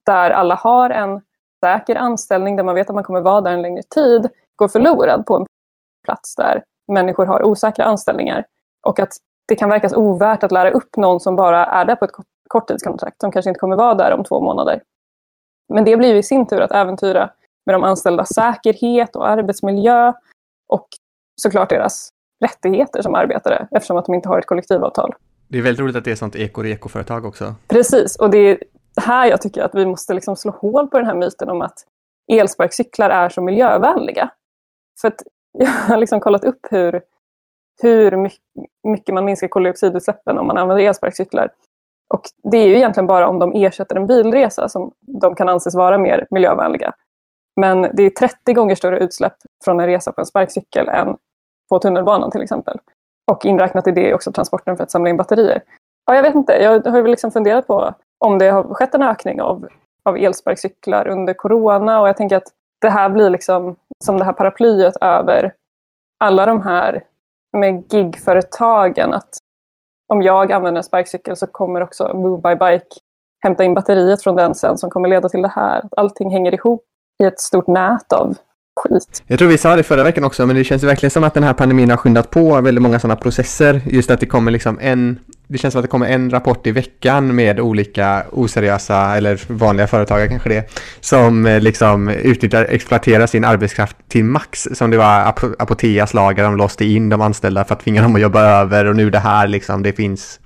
där 0.07 0.31
alla 0.31 0.55
har 0.55 0.91
en 0.91 1.21
säker 1.65 1.97
anställning, 1.97 2.57
där 2.57 2.65
man 2.65 2.75
vet 2.75 2.89
att 2.91 2.95
man 2.95 3.05
kommer 3.05 3.21
vara 3.21 3.41
där 3.41 3.53
en 3.53 3.63
längre 3.63 3.83
tid, 3.83 4.29
går 4.57 4.69
förlorad 4.69 5.27
på 5.27 5.37
en 5.37 5.47
plats 6.05 6.35
där 6.37 6.65
människor 6.93 7.27
har 7.27 7.43
osäkra 7.43 7.85
anställningar. 7.85 8.45
Och 8.87 9.01
att 9.01 9.13
det 9.49 9.57
kan 9.57 9.71
verkas 9.71 9.93
ovärt 9.93 10.43
att 10.43 10.53
lära 10.53 10.71
upp 10.71 10.97
någon 10.97 11.21
som 11.21 11.37
bara 11.37 11.67
är 11.67 11.85
där 11.85 11.97
på 11.97 12.05
ett 12.05 12.13
korttidskontrakt 12.49 13.21
som 13.21 13.33
kanske 13.33 13.51
inte 13.51 13.61
kommer 13.61 13.77
vara 13.77 13.95
där 13.95 14.13
om 14.13 14.25
två 14.25 14.41
månader. 14.41 14.83
Men 15.69 15.85
det 15.85 15.97
blir 15.97 16.13
ju 16.13 16.19
i 16.19 16.23
sin 16.23 16.47
tur 16.47 16.61
att 16.61 16.73
äventyra 16.73 17.31
med 17.67 17.75
de 17.75 17.85
anställdas 17.85 18.35
säkerhet 18.35 19.17
och 19.17 19.29
arbetsmiljö 19.29 20.13
och 20.69 20.89
såklart 21.43 21.69
deras 21.69 22.11
rättigheter 22.45 23.03
som 23.03 23.15
arbetare 23.15 23.69
eftersom 23.71 23.97
att 23.97 24.05
de 24.05 24.15
inte 24.15 24.29
har 24.29 24.39
ett 24.39 24.47
kollektivavtal. 24.47 25.15
Det 25.49 25.59
är 25.59 25.63
väldigt 25.63 25.81
roligt 25.81 25.97
att 25.97 26.05
det 26.05 26.11
är 26.11 26.17
sånt 26.17 26.37
eko 26.37 26.61
och 26.61 26.67
ekoföretag 26.67 27.25
också. 27.25 27.55
Precis, 27.69 28.17
och 28.17 28.31
det 28.31 28.39
är 28.39 28.59
här 28.97 29.27
jag 29.27 29.43
tycker 29.43 29.63
att 29.63 29.75
vi 29.75 29.87
måste 29.87 30.15
liksom 30.15 30.37
slå 30.37 30.53
hål 30.53 30.89
på 30.89 30.99
den 30.99 31.07
här 31.07 31.15
myten 31.15 31.49
om 31.49 31.63
att 31.63 31.87
elsparkcyklar 32.33 33.11
är 33.11 33.29
så 33.29 33.43
miljövänliga. 33.43 34.31
För 35.01 35.09
att 35.09 35.23
jag 35.59 35.67
har 35.67 35.97
liksom 35.97 36.21
kollat 36.21 36.45
upp 36.45 36.61
hur, 36.71 37.03
hur 37.83 38.31
mycket 38.89 39.15
man 39.15 39.25
minskar 39.25 39.49
koldioxidutsläppen 39.49 40.39
om 40.39 40.47
man 40.47 40.59
använder 40.59 40.85
elsparkcyklar. 40.85 41.51
Och 42.15 42.23
det 42.43 42.57
är 42.57 42.67
ju 42.67 42.77
egentligen 42.77 43.07
bara 43.07 43.29
om 43.29 43.39
de 43.39 43.53
ersätter 43.53 43.97
en 43.97 44.07
bilresa 44.07 44.69
som 44.69 44.93
de 45.01 45.35
kan 45.35 45.49
anses 45.49 45.75
vara 45.75 45.99
mer 45.99 46.27
miljövänliga. 46.31 46.93
Men 47.61 47.83
det 47.83 48.03
är 48.03 48.11
30 48.11 48.53
gånger 48.53 48.75
större 48.75 48.99
utsläpp 48.99 49.35
från 49.65 49.81
en 49.81 49.87
resa 49.87 50.13
på 50.13 50.21
en 50.21 50.27
sparkcykel 50.27 50.89
än 50.89 51.17
på 51.71 51.79
tunnelbanan 51.79 52.31
till 52.31 52.43
exempel. 52.43 52.79
Och 53.33 53.45
inräknat 53.45 53.87
i 53.87 53.91
det 53.91 54.15
också 54.15 54.33
transporten 54.33 54.77
för 54.77 54.85
att 54.85 54.91
samla 54.91 55.11
in 55.11 55.17
batterier. 55.17 55.63
Ja, 56.07 56.15
jag 56.15 56.23
vet 56.23 56.35
inte, 56.35 56.53
jag 56.53 56.87
har 56.87 56.99
ju 56.99 57.07
liksom 57.07 57.31
funderat 57.31 57.67
på 57.67 57.95
om 58.19 58.39
det 58.39 58.51
har 58.51 58.63
skett 58.75 58.95
en 58.95 59.03
ökning 59.03 59.43
av, 59.43 59.69
av 60.03 60.17
elsparkcyklar 60.17 61.09
under 61.09 61.35
corona 61.35 62.01
och 62.01 62.09
jag 62.09 62.17
tänker 62.17 62.37
att 62.37 62.53
det 62.81 62.91
här 62.91 63.09
blir 63.09 63.31
liksom 63.31 63.77
som 64.05 64.19
det 64.19 64.25
här 64.25 64.33
paraplyet 64.33 64.97
över 65.01 65.53
alla 66.21 66.47
de 66.47 66.63
här 66.63 67.05
med 67.57 67.93
gigföretagen. 67.93 69.15
Att 69.15 69.39
om 70.09 70.23
jag 70.23 70.53
använder 70.53 70.79
en 70.79 70.85
sparkcykel 70.85 71.37
så 71.37 71.47
kommer 71.47 71.81
också 71.81 72.15
Move 72.15 72.43
by 72.43 72.55
Bike 72.55 72.87
hämta 73.45 73.65
in 73.65 73.75
batteriet 73.75 74.23
från 74.23 74.37
den 74.37 74.55
sen 74.55 74.79
som 74.79 74.91
kommer 74.91 75.09
leda 75.09 75.29
till 75.29 75.43
det 75.43 75.49
här. 75.49 75.89
Allting 75.97 76.31
hänger 76.31 76.55
ihop 76.55 76.85
i 77.23 77.25
ett 77.25 77.41
stort 77.41 77.67
nät 77.67 78.13
av 78.13 78.37
skit. 78.89 79.23
Jag 79.27 79.39
tror 79.39 79.49
vi 79.49 79.59
sa 79.59 79.77
det 79.77 79.83
förra 79.83 80.03
veckan 80.05 80.25
också, 80.25 80.47
men 80.47 80.57
det 80.57 80.65
känns 80.65 80.83
verkligen 80.83 81.11
som 81.11 81.25
att 81.25 81.35
den 81.35 81.43
här 81.43 81.53
pandemin 81.53 81.91
har 81.91 81.97
skyndat 81.97 82.31
på 82.31 82.61
väldigt 82.61 82.83
många 82.83 82.99
sådana 82.99 83.17
processer. 83.17 83.81
Just 83.87 84.11
att 84.11 84.21
det 84.21 84.27
kommer 84.27 84.51
liksom 84.51 84.79
en, 84.83 85.19
det 85.49 85.59
känns 85.59 85.73
som 85.73 85.79
att 85.79 85.85
det 85.85 85.89
kommer 85.89 86.07
en 86.07 86.31
rapport 86.31 86.67
i 86.67 86.71
veckan 86.71 87.35
med 87.35 87.61
olika 87.61 88.25
oseriösa 88.33 89.17
eller 89.17 89.41
vanliga 89.47 89.87
företagare 89.87 90.29
kanske 90.29 90.49
det, 90.49 90.71
som 91.01 91.47
eh, 91.47 91.61
liksom 91.61 92.09
utnyttjar, 92.09 92.65
exploaterar 92.65 93.27
sin 93.27 93.45
arbetskraft 93.45 93.97
till 94.09 94.25
max. 94.25 94.69
Som 94.73 94.91
det 94.91 94.97
var 94.97 95.35
Apoteas 95.59 96.15
lagar, 96.15 96.45
de 96.45 96.57
låste 96.57 96.85
in 96.85 97.09
de 97.09 97.21
anställda 97.21 97.65
för 97.65 97.75
att 97.75 97.81
tvinga 97.81 98.03
dem 98.03 98.15
att 98.15 98.21
jobba 98.21 98.43
över 98.43 98.85
och 98.85 98.97
nu 98.97 99.11
det 99.11 99.19
här 99.19 99.49
liksom, 99.49 99.83
det 99.83 99.93
finns. 99.93 100.41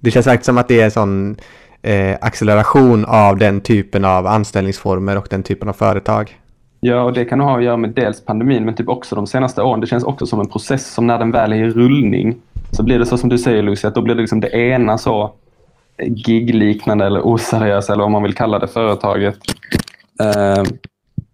Det 0.00 0.10
känns 0.10 0.26
verkligen 0.26 0.44
som 0.44 0.58
att 0.58 0.68
det 0.68 0.80
är 0.80 0.84
en 0.84 0.90
sån 0.90 1.36
eh, 1.82 2.16
acceleration 2.20 3.04
av 3.04 3.36
den 3.36 3.60
typen 3.60 4.04
av 4.04 4.26
anställningsformer 4.26 5.18
och 5.18 5.26
den 5.30 5.42
typen 5.42 5.68
av 5.68 5.72
företag. 5.72 6.38
Ja, 6.84 7.02
och 7.02 7.12
det 7.12 7.24
kan 7.24 7.40
ha 7.40 7.58
att 7.58 7.64
göra 7.64 7.76
med 7.76 7.90
dels 7.90 8.24
pandemin 8.24 8.64
men 8.64 8.74
typ 8.74 8.88
också 8.88 9.14
de 9.14 9.26
senaste 9.26 9.62
åren. 9.62 9.80
Det 9.80 9.86
känns 9.86 10.04
också 10.04 10.26
som 10.26 10.40
en 10.40 10.48
process 10.48 10.94
som 10.94 11.06
när 11.06 11.18
den 11.18 11.30
väl 11.30 11.52
är 11.52 11.56
i 11.56 11.70
rullning 11.70 12.36
så 12.70 12.82
blir 12.82 12.98
det 12.98 13.06
så 13.06 13.18
som 13.18 13.28
du 13.28 13.38
säger 13.38 13.62
Lucy, 13.62 13.88
att 13.88 13.94
då 13.94 14.02
blir 14.02 14.14
det 14.14 14.20
liksom 14.20 14.40
det 14.40 14.50
ena 14.50 14.98
så 14.98 15.34
gig-liknande 15.98 17.06
eller 17.06 17.26
oseriösa 17.26 17.92
eller 17.92 18.02
vad 18.02 18.10
man 18.10 18.22
vill 18.22 18.34
kalla 18.34 18.58
det 18.58 18.68
företaget. 18.68 19.36
Eh, 20.20 20.64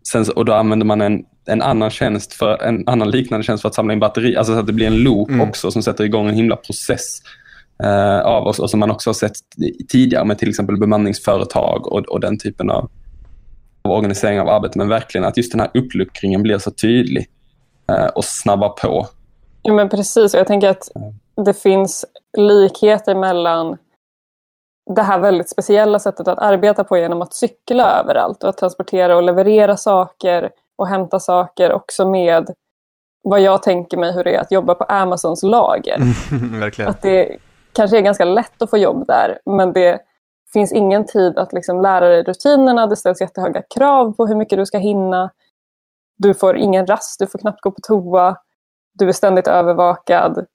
sen, 0.09 0.25
och 0.37 0.45
då 0.45 0.53
använder 0.53 0.87
man 0.87 1.01
en, 1.01 1.25
en 1.47 1.63
annan 1.63 1.91
tjänst 1.91 2.33
för 2.33 2.63
en 2.63 2.89
annan 2.89 3.11
liknande 3.11 3.45
tjänst 3.45 3.63
för 3.63 3.69
att 3.69 3.75
samla 3.75 3.93
in 3.93 4.01
batteri. 4.01 4.37
Alltså 4.37 4.53
så 4.53 4.59
att 4.61 4.67
det 4.67 4.73
blir 4.73 4.87
en 4.87 5.03
loop 5.03 5.29
mm. 5.29 5.49
också 5.49 5.71
som 5.71 5.83
sätter 5.83 6.05
igång 6.05 6.29
en 6.29 6.35
himla 6.35 6.57
process 6.57 7.19
eh, 7.83 8.21
av 8.21 8.47
oss 8.47 8.59
och 8.59 8.71
som 8.71 8.81
man 8.81 8.91
också 8.91 9.11
har 9.11 9.15
sett 9.15 9.37
tidigare 9.89 10.25
med 10.25 10.39
till 10.39 10.49
exempel 10.49 10.77
bemanningsföretag 10.77 11.87
och, 11.87 12.09
och 12.09 12.21
den 12.21 12.39
typen 12.39 12.71
av 12.71 12.91
av 13.83 13.93
organisering 13.93 14.41
av 14.41 14.49
arbetet, 14.49 14.77
men 14.77 14.89
verkligen 14.89 15.25
att 15.25 15.37
just 15.37 15.53
den 15.53 15.61
här 15.61 15.71
uppluckringen 15.75 16.43
blir 16.43 16.59
så 16.59 16.71
tydlig 16.71 17.27
eh, 17.93 18.07
och 18.07 18.25
snabbar 18.25 18.69
på. 18.69 19.07
Ja, 19.63 19.73
men 19.73 19.89
precis. 19.89 20.35
Och 20.35 20.41
jag 20.41 20.47
tänker 20.47 20.69
att 20.69 20.89
det 21.45 21.55
finns 21.55 22.05
likheter 22.39 23.15
mellan 23.15 23.77
det 24.95 25.03
här 25.03 25.19
väldigt 25.19 25.51
speciella 25.51 25.99
sättet 25.99 26.29
att 26.29 26.39
arbeta 26.39 26.85
på 26.85 26.99
genom 26.99 27.23
att 27.23 27.35
cykla 27.35 28.01
överallt 28.01 28.43
och 28.43 28.49
att 28.49 28.57
transportera 28.57 29.17
och 29.17 29.23
leverera 29.23 29.77
saker 29.77 30.51
och 30.77 30.89
hämta 30.89 31.21
saker 31.21 31.73
också 31.73 32.11
med 32.11 32.55
vad 33.23 33.41
jag 33.41 33.63
tänker 33.63 33.97
mig 33.97 34.13
hur 34.13 34.25
det 34.25 34.35
är 34.35 34.41
att 34.41 34.53
jobba 34.53 34.75
på 34.75 34.85
Amazons 34.85 35.43
lager. 35.43 35.99
Verkligen. 36.61 36.91
Att 36.91 37.03
det 37.03 37.37
kanske 37.73 37.99
är 37.99 38.03
ganska 38.03 38.25
lätt 38.25 38.63
att 38.63 38.71
få 38.71 38.79
jobb 38.79 39.07
där 39.07 39.39
men 39.47 39.73
det 39.73 39.99
finns 40.53 40.73
ingen 40.73 41.07
tid 41.07 41.39
att 41.39 41.53
liksom 41.53 41.81
lära 41.81 42.09
dig 42.09 42.23
rutinerna. 42.23 42.87
Det 42.87 42.97
ställs 42.97 43.21
jättehöga 43.21 43.63
krav 43.75 44.13
på 44.13 44.27
hur 44.27 44.37
mycket 44.37 44.59
du 44.59 44.67
ska 44.67 44.79
hinna. 44.79 45.31
Du 46.19 46.35
får 46.35 46.57
ingen 46.57 46.87
rast, 46.87 47.19
du 47.19 47.27
får 47.27 47.39
knappt 47.39 47.61
gå 47.61 47.71
på 47.71 47.81
toa. 47.83 48.37
Du 48.95 49.09
är 49.09 49.13
ständigt 49.13 49.49
övervakad. 49.49 50.47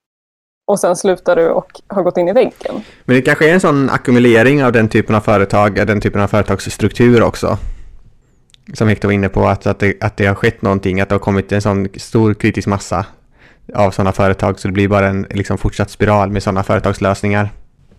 Och 0.67 0.79
sen 0.79 0.95
slutar 0.95 1.35
du 1.35 1.49
och 1.49 1.81
har 1.87 2.03
gått 2.03 2.17
in 2.17 2.27
i 2.27 2.33
väggen. 2.33 2.81
Men 3.05 3.15
det 3.15 3.21
kanske 3.21 3.49
är 3.49 3.53
en 3.53 3.59
sån 3.59 3.89
ackumulering 3.89 4.63
av 4.63 4.71
den 4.71 4.89
typen 4.89 5.15
av 5.15 5.21
företag, 5.21 5.87
den 5.87 6.01
typen 6.01 6.21
av 6.21 6.27
företagsstruktur 6.27 7.23
också. 7.23 7.57
Som 8.73 8.87
Hector 8.87 9.07
var 9.07 9.13
inne 9.13 9.29
på, 9.29 9.47
att, 9.47 9.67
att, 9.67 9.79
det, 9.79 10.03
att 10.03 10.17
det 10.17 10.25
har 10.25 10.35
skett 10.35 10.61
någonting, 10.61 11.01
att 11.01 11.09
det 11.09 11.15
har 11.15 11.19
kommit 11.19 11.51
en 11.51 11.61
sån 11.61 11.87
stor 11.97 12.33
kritisk 12.33 12.67
massa 12.67 13.05
av 13.73 13.91
sådana 13.91 14.11
företag 14.11 14.59
så 14.59 14.67
det 14.67 14.71
blir 14.71 14.87
bara 14.87 15.07
en 15.07 15.27
liksom, 15.29 15.57
fortsatt 15.57 15.89
spiral 15.89 16.29
med 16.29 16.43
sådana 16.43 16.63
företagslösningar. 16.63 17.49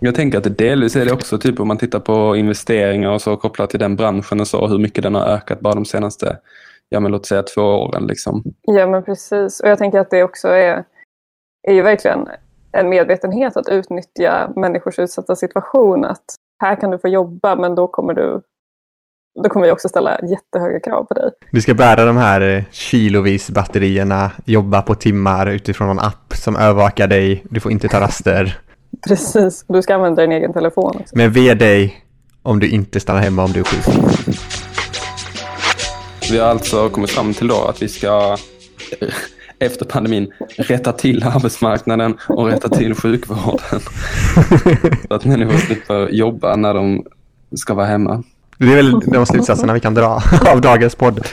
Jag 0.05 0.15
tänker 0.15 0.39
att 0.39 0.45
det 0.45 0.51
delvis 0.51 0.97
är 0.97 1.05
det 1.05 1.13
också, 1.13 1.39
typ 1.39 1.61
om 1.61 1.69
man 1.69 1.79
tittar 1.79 2.01
på 2.01 2.37
investeringar 2.37 3.11
och 3.11 3.23
så 3.23 3.37
kopplat 3.37 3.71
till 3.71 3.81
den 3.81 3.97
branschen 3.97 4.41
och 4.41 4.47
så, 4.47 4.67
hur 4.67 4.79
mycket 4.79 5.03
den 5.03 5.15
har 5.15 5.27
ökat 5.27 5.61
bara 5.61 5.75
de 5.75 5.85
senaste, 5.85 6.39
ja 6.89 7.01
men 7.01 7.13
låt 7.13 7.27
säga 7.27 7.43
två 7.43 7.63
åren. 7.63 8.07
Liksom. 8.07 8.43
Ja 8.63 8.87
men 8.87 9.05
precis, 9.05 9.61
och 9.61 9.69
jag 9.69 9.79
tänker 9.79 9.99
att 9.99 10.11
det 10.11 10.23
också 10.23 10.49
är, 10.49 10.85
är 11.69 11.75
ju 11.75 11.83
verkligen 11.83 12.29
en 12.73 12.89
medvetenhet 12.89 13.57
att 13.57 13.69
utnyttja 13.69 14.53
människors 14.57 14.99
utsatta 14.99 15.37
situation. 15.37 16.05
Att 16.05 16.25
här 16.63 16.81
kan 16.81 16.91
du 16.91 16.99
få 16.99 17.09
jobba 17.09 17.57
men 17.57 17.75
då 17.75 17.89
kommer 17.89 18.15
du 18.15 18.41
då 19.43 19.49
kommer 19.49 19.67
vi 19.67 19.73
också 19.73 19.89
ställa 19.89 20.21
jättehöga 20.21 20.81
krav 20.81 21.05
på 21.05 21.15
dig. 21.15 21.31
Du 21.51 21.61
ska 21.61 21.75
bära 21.75 22.05
de 22.05 22.17
här 22.17 22.41
eh, 22.41 22.65
kilovis 22.71 23.51
batterierna, 23.51 24.31
jobba 24.45 24.83
på 24.83 24.95
timmar 24.95 25.47
utifrån 25.47 25.91
en 25.91 25.99
app 25.99 26.33
som 26.35 26.57
övervakar 26.57 27.07
dig, 27.07 27.45
du 27.51 27.61
får 27.61 27.73
inte 27.73 27.89
ta 27.89 28.01
raster. 28.01 28.61
Precis, 29.09 29.65
du 29.69 29.83
ska 29.83 29.95
använda 29.95 30.23
din 30.23 30.33
egen 30.33 30.53
telefon. 30.53 30.97
Också. 31.01 31.17
Men 31.19 31.33
ve 31.33 31.55
dig 31.55 32.05
om 32.43 32.61
du 32.61 32.69
inte 32.69 33.01
stannar 33.01 33.21
hemma 33.21 33.45
om 33.45 33.53
du 33.53 33.61
är 33.61 33.65
sjuk. 33.65 33.97
Vi 36.31 36.39
har 36.39 36.49
alltså 36.49 36.89
kommit 36.89 37.11
fram 37.11 37.35
till 37.35 37.49
då 37.49 37.65
att 37.65 37.83
vi 37.83 37.89
ska 37.89 38.37
efter 39.59 39.85
pandemin 39.85 40.33
rätta 40.57 40.93
till 40.93 41.25
arbetsmarknaden 41.25 42.17
och 42.29 42.47
rätta 42.47 42.69
till 42.69 42.95
sjukvården. 42.95 43.81
Så 45.09 45.15
att 45.15 45.25
människor 45.25 45.59
slipper 45.59 46.09
jobba 46.09 46.57
när 46.57 46.75
de 46.75 47.05
ska 47.57 47.75
vara 47.75 47.87
hemma. 47.87 48.23
Det 48.59 48.73
är 48.73 48.77
väl 48.77 49.01
de 49.01 49.27
slutsatserna 49.27 49.73
vi 49.73 49.81
kan 49.81 49.95
dra 49.95 50.23
av 50.47 50.61
dagens 50.61 50.95
podd. 50.95 51.27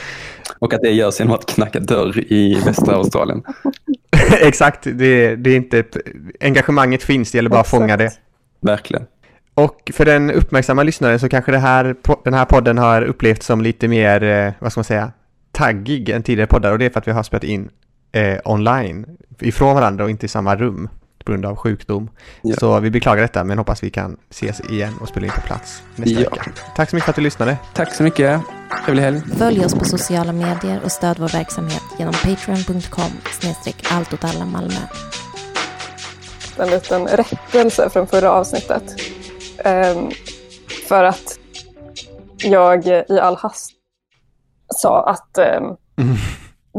Och 0.62 0.74
att 0.74 0.80
det 0.82 0.90
görs 0.90 1.20
genom 1.20 1.34
att 1.34 1.46
knacka 1.46 1.80
dörr 1.80 2.32
i 2.32 2.54
västra 2.64 2.94
Australien. 2.94 3.42
Exakt, 4.40 4.82
det, 4.82 5.36
det, 5.36 5.50
är 5.50 5.56
inte, 5.56 5.84
engagemanget 6.40 7.02
finns, 7.02 7.32
det 7.32 7.38
gäller 7.38 7.50
bara 7.50 7.60
att 7.60 7.68
fånga 7.68 7.96
det. 7.96 8.10
Verkligen. 8.60 9.06
Och 9.54 9.90
för 9.94 10.04
den 10.04 10.30
uppmärksamma 10.30 10.82
lyssnaren 10.82 11.20
så 11.20 11.28
kanske 11.28 11.52
det 11.52 11.58
här, 11.58 11.96
den 12.24 12.34
här 12.34 12.44
podden 12.44 12.78
har 12.78 13.02
upplevts 13.02 13.46
som 13.46 13.60
lite 13.60 13.88
mer, 13.88 14.22
eh, 14.22 14.52
vad 14.58 14.72
ska 14.72 14.78
man 14.78 14.84
säga, 14.84 15.12
taggig 15.52 16.08
än 16.08 16.22
tidigare 16.22 16.46
poddar 16.46 16.72
och 16.72 16.78
det 16.78 16.84
är 16.84 16.90
för 16.90 17.00
att 17.00 17.08
vi 17.08 17.12
har 17.12 17.22
spelat 17.22 17.44
in 17.44 17.68
eh, 18.12 18.38
online 18.44 19.06
ifrån 19.40 19.74
varandra 19.74 20.04
och 20.04 20.10
inte 20.10 20.26
i 20.26 20.28
samma 20.28 20.56
rum 20.56 20.88
på 21.24 21.32
grund 21.32 21.46
av 21.46 21.56
sjukdom. 21.56 22.10
Ja. 22.42 22.56
Så 22.56 22.80
vi 22.80 22.90
beklagar 22.90 23.22
detta 23.22 23.44
men 23.44 23.58
hoppas 23.58 23.82
vi 23.82 23.90
kan 23.90 24.16
ses 24.30 24.60
igen 24.60 24.94
och 25.00 25.08
spela 25.08 25.26
in 25.26 25.32
på 25.32 25.40
plats 25.40 25.82
nästa 25.96 26.20
ja. 26.20 26.30
vecka. 26.30 26.52
Tack 26.76 26.90
så 26.90 26.96
mycket 26.96 27.04
för 27.04 27.12
att 27.12 27.16
du 27.16 27.22
lyssnade. 27.22 27.56
Tack 27.74 27.94
så 27.94 28.02
mycket. 28.02 28.40
Trevlig 28.84 29.02
helg. 29.02 29.20
Följ 29.38 29.64
oss 29.64 29.74
på 29.74 29.84
sociala 29.84 30.32
medier 30.32 30.80
och 30.84 30.92
stöd 30.92 31.18
vår 31.18 31.28
verksamhet 31.28 31.82
genom 31.98 32.14
patreon.com 32.14 33.10
snedstreck 33.40 33.86
allt 33.90 34.12
åt 34.12 34.24
alla 34.24 34.44
Malmö. 34.44 34.80
En 36.58 36.70
liten 36.70 37.06
rättelse 37.06 37.90
från 37.90 38.06
förra 38.06 38.30
avsnittet. 38.32 38.82
Um, 39.64 40.10
för 40.88 41.04
att 41.04 41.38
jag 42.38 42.86
i 42.86 43.18
all 43.20 43.36
hast 43.36 43.70
sa 44.68 45.08
att 45.08 45.38
um, 45.38 45.76
mm. 45.96 46.16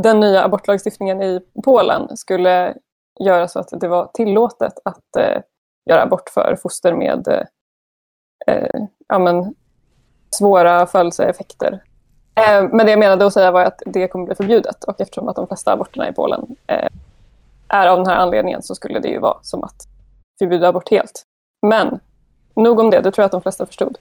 den 0.04 0.20
nya 0.20 0.44
abortlagstiftningen 0.44 1.22
i 1.22 1.40
Polen 1.64 2.18
skulle 2.18 2.74
göra 3.20 3.48
så 3.48 3.60
att 3.60 3.70
det 3.72 3.88
var 3.88 4.10
tillåtet 4.14 4.74
att 4.86 5.16
eh, 5.18 5.42
göra 5.90 6.04
abort 6.04 6.30
för 6.30 6.58
foster 6.62 6.94
med 6.94 7.28
eh, 7.28 7.44
eh, 8.48 8.82
ja, 9.08 9.20
men, 9.20 9.56
svåra 10.36 10.88
födelseeffekter. 10.88 11.84
Eh, 12.36 12.64
men 12.72 12.86
det 12.86 12.90
jag 12.90 13.00
menade 13.00 13.26
att 13.26 13.34
säga 13.34 13.52
var 13.52 13.64
att 13.64 13.82
det 13.86 14.08
kommer 14.08 14.26
bli 14.26 14.36
förbjudet 14.36 14.84
och 14.84 15.02
eftersom 15.02 15.28
att 15.28 15.36
de 15.36 15.48
flesta 15.48 15.74
aborterna 15.74 16.10
i 16.10 16.14
Polen 16.14 16.56
eh, 16.68 16.90
är 17.68 17.88
av 17.88 17.98
den 17.98 18.08
här 18.08 18.16
anledningen 18.16 18.62
så 18.62 18.76
skulle 18.76 19.00
det 19.00 19.08
ju 19.08 19.20
vara 19.20 19.38
som 19.42 19.64
att 19.64 19.88
förbjuda 20.40 20.68
abort 20.68 20.92
helt. 20.92 21.24
Men 21.68 22.00
nog 22.56 22.80
om 22.80 22.90
det, 22.90 23.02
det 23.02 23.12
tror 23.12 23.24
jag 23.24 23.26
att 23.26 23.32
de 23.32 23.42
flesta 23.42 23.66
förstod. 23.66 23.98